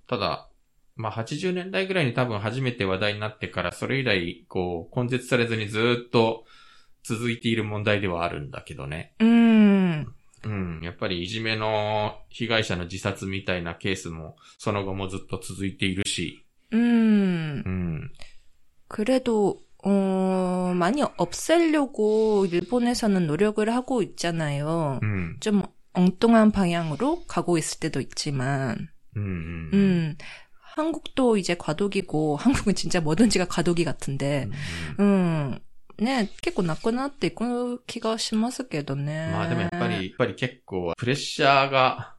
[0.08, 0.50] ただ、
[0.96, 6.46] まあ80年代ぐらいに多分初めて話題になってから、それ以来、こう、根絶されずにずっと
[7.04, 9.14] 続いている問題ではあるんだけどね。
[9.20, 10.14] うん。
[10.44, 10.82] うん。
[10.84, 16.46] やっぱりいじめの被害者の自殺みたいなケースも、その後もずっと続いているし。
[16.72, 16.82] うん。
[16.82, 16.86] う
[17.70, 18.12] ん。
[18.90, 25.38] 그래 도、 많이없애려고일본에서는노력을하고있잖아요 음.
[25.40, 29.23] 좀 엉뚱한 방향으로 가고 있을 때도 있지만, うん。
[29.23, 29.71] うん。
[29.73, 30.19] 음,
[30.61, 34.49] 한국도 이제 과도기고, 한국은 진짜 뭐든지가 과도기 같은데,
[34.99, 35.05] うんう
[35.55, 35.63] ん。
[35.99, 39.31] ね、結構なくなっていく気がしますけどね。
[39.33, 42.15] まあでもやっぱり、やっぱり結構、プレッシャーが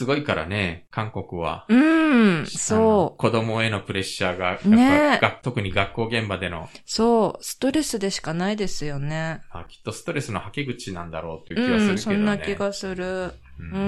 [0.00, 1.66] すごいからね、韓国は。
[1.68, 6.78] うん、そ子供へのプレッシャーが、ねが特に学校現場での、う。
[6.86, 7.44] そう。
[7.44, 9.42] ストレスでしかないですよね。
[9.52, 12.16] まあ、きっとストレスの吐き口なんだろうというう気はするん、けどね。
[12.16, 13.04] そんな気がする。
[13.04, 13.80] ううん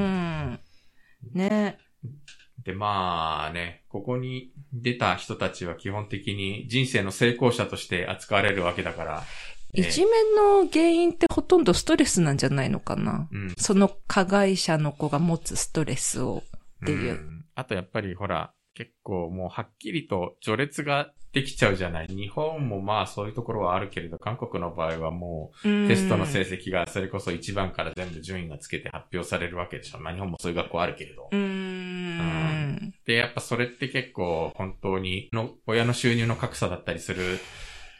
[0.52, 0.60] ん。
[1.32, 1.78] ね。
[2.62, 9.22] で、まあね、ここに出た人たちは基本的に人生の成功者として扱われるわけだから。
[9.74, 13.28] いじめの原因ってほとんどストレスなんじゃないのかな。
[13.32, 13.54] うん。
[13.56, 16.42] その加害者の子が持つストレスを。
[16.84, 22.06] っていうんあとやっぱりほら、結構もうはっきりと序列ができちゃうじゃない。
[22.08, 29.98] 日本もまあそういうところはあるけれど、韓国の場合はもうテストの成績がそれこそ1番から全部順位がつけて発表されるわけでしょ。
[29.98, 31.28] まあ日本もそういう学校あるけれど。
[31.30, 32.94] うーん。
[33.06, 37.38] で、やっぱそれって結構本当にの親の収入の格差だったりする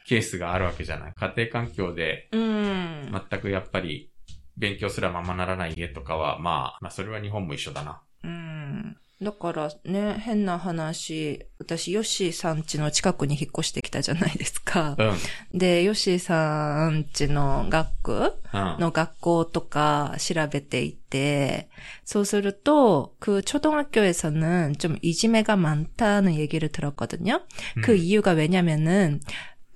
[0.08, 1.14] ケースがあるわけじゃない。
[1.16, 3.22] 家庭環境でうん。
[3.30, 4.10] 全くやっぱり
[4.58, 8.02] 勉強すらままならない家とかは、まあ、まあそれは日本も一緒だな。
[8.24, 8.98] うん。
[9.20, 14.96] だからね、変な話、私、ヨッシーさん家の近くに引っ越してきたじゃないですか。
[14.98, 15.58] うん。
[15.58, 18.76] で、ヨッシーさん家の学区うん。
[18.80, 21.68] の学校とか調べていて、
[22.06, 27.42] そうすると, 그 초등학교에서는 좀 이지매가 많다는 얘기를 들었거든요.
[27.84, 29.20] 그 이유가 왜냐면은,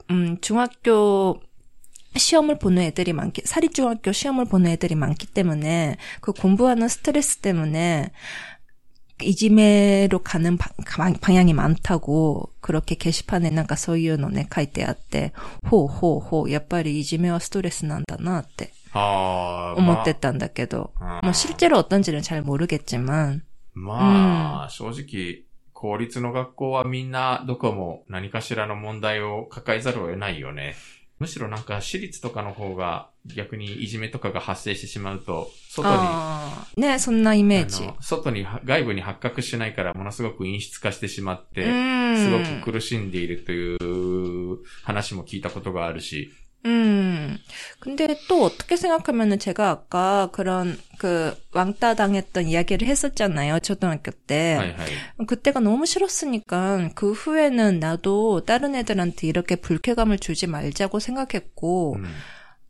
[0.09, 1.39] 음, 중학교
[2.15, 8.11] 시험을 보는 애들이 많기, 사립중학교 시험을 보는 애들이 많기 때문에, 그 공부하는 스트레스 때문에,
[9.23, 15.31] 이지매로 가는 방, 방향이 많다고 그렇게 게시판에なんかそういうのね書いてあって
[15.67, 25.43] ほうほうほうやっぱりいじめはストレスなんだなってああ、思ってたんだけど、まあまあ、실제로어떤지는잘모르겠지만 まあ、正直、
[25.76, 30.74] 公立の学校はみんなどこも何かしらの問題を抱えざるを得ないよね。
[31.18, 35.88] むしろなんか私立とかの方が逆にいじめとかが発生してしまうと、外
[36.76, 36.82] に。
[36.82, 46.32] ね、そんなイメージ外に、外部に発覚しないからものすごく陰湿化してしまって、うんすごく苦しんでいるという話も聞いたことがあるし、
[46.66, 47.38] 음.
[47.78, 53.60] 근데 또 어떻게 생각하면은 제가 아까 그런 그 왕따 당했던 이야기를 했었잖아요.
[53.60, 54.54] 초등학교 때.
[54.54, 54.92] 하이, 하이.
[55.18, 62.14] 어, 그때가 너무 싫었으니까 그 후에는 나도 다른 애들한테 이렇게 불쾌감을 주지 말자고 생각했고 음.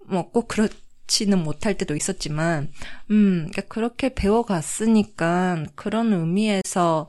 [0.09, 0.69] 뭐꼭 그렇
[1.07, 2.73] 지는 못할 때도 있었지만,
[3.11, 7.09] 음, 그러니까 그렇게 배워갔으니까 그런 의미에서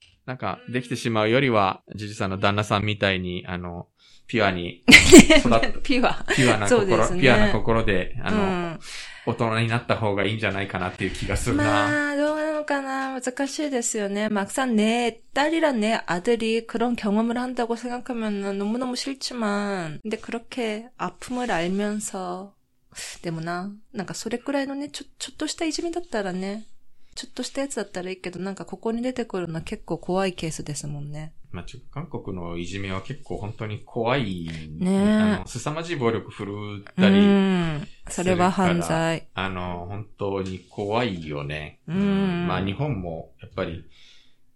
[0.26, 3.88] なんか、できてしまうよりは、ジュジさんの旦那さんみたいに、あの、
[4.26, 4.82] ピュアに、
[5.38, 6.24] 育っピュア。
[6.34, 8.80] ピュアな心、そうですねピュアな心で、あの、うん
[9.28, 11.64] 大人になった方がいいんじゃないかなっていう気がするな。
[11.88, 14.28] 마, どうなのかな難しいですよね.
[14.28, 22.52] 막상 내 딸이랑 내 아들이 그런 경험을 한다고 생각하면 너무너무 싫지만, 근데 그렇게 아픔을 알면서,
[23.22, 26.64] でもな、なんかそれくらいのね、ちょ、ちょっとしたいじめだったらね、
[27.15, 31.33] ちょっとしたやつだったらいいけど、なんかここに出てくるのは結構怖いケースですもんね。
[31.51, 34.49] まあ、ちょ韓国のいじめは結構本当に怖い。
[34.79, 37.87] ねえあの、凄まじい暴力振るっうたり、ん。
[38.09, 39.27] それは犯罪。
[39.33, 41.79] あの、本当に怖いよね。
[41.87, 43.83] うんまあ、日本も、やっぱり、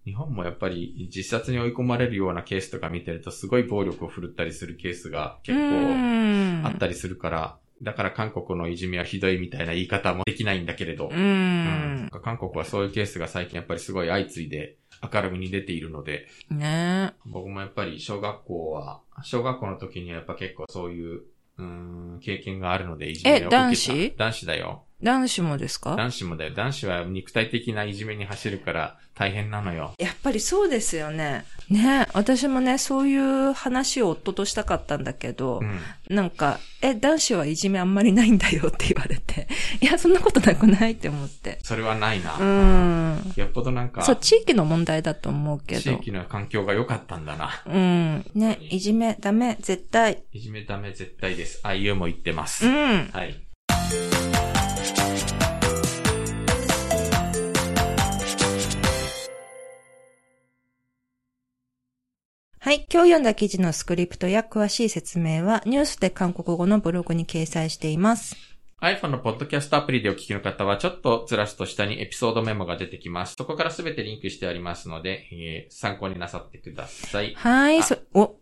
[0.05, 12.11] 日本もやっぱり自殺に追い込まれるようなケースとか見てると、すごい暴力を振るったりするケースが結構うんあったりするから、だから韓国のいじめはひどいみたいな言い方もできないんだけれど、ううんん。
[12.23, 14.77] 韓国はそういうケースが最近やっぱりすごい相次いで
[15.13, 21.23] 明るみに出ているので、ね僕もやっぱり小学校は、小学校の時にはやっぱ結構そういう、
[21.57, 23.57] うーん、経験があるので、いじめを受けた。
[23.57, 24.84] 男子男子だよ。
[25.01, 25.95] 男子もですか？
[25.95, 26.53] 男子もだよ。
[26.53, 29.93] 男子は肉体的ないじめに走るから大変なのよ。
[29.97, 31.45] やっぱりそうですよね。
[31.69, 35.79] ね私もね、そういう話を夫としたかったんだけど、うん。
[36.15, 39.47] なんか、え、男子はいじめあんまりないんだよって言われて、
[39.81, 41.59] いや、そんなことなくないって思って。
[41.63, 42.37] それはないな。
[42.37, 43.33] うん。
[43.35, 45.81] よっぽどなんか、そう、地域の問題だと思うけど。
[45.81, 47.49] 地域の環境が良かったんだな。
[47.65, 48.25] うん。
[48.35, 50.23] ね、いじめダメ、絶対。
[50.31, 51.59] いじめダメ絶対です。
[51.63, 52.67] あいうも言ってます。
[52.67, 53.09] うん。
[53.11, 54.54] はい。
[62.64, 62.86] はい。
[62.92, 68.36] 今日読んだ記事のスクリプトや詳しい説明はニュースで韓国語のブログに掲載しています。
[68.82, 73.34] iPhone のポッドキャストアプリでお聞きの方は、ちょっとずらすと下にエピソードメモが出てきます。
[73.36, 77.34] そこからすべてリンクしてありますので、えー参考になさってください。
[77.34, 77.78] はい。
[77.80, 78.36] あそ、お、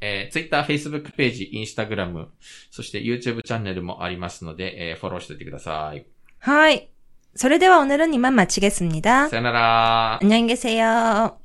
[0.00, 2.26] えー、Twitter、Facebook ページ、Instagram、
[2.70, 6.04] そして YouTube チャンネルもありますので、えーフォローしておいてください。
[6.40, 6.90] はい。
[7.36, 10.18] それでは오늘은이만마치겠습니다 さよなら。
[10.22, 11.38] 안녕히 계세요.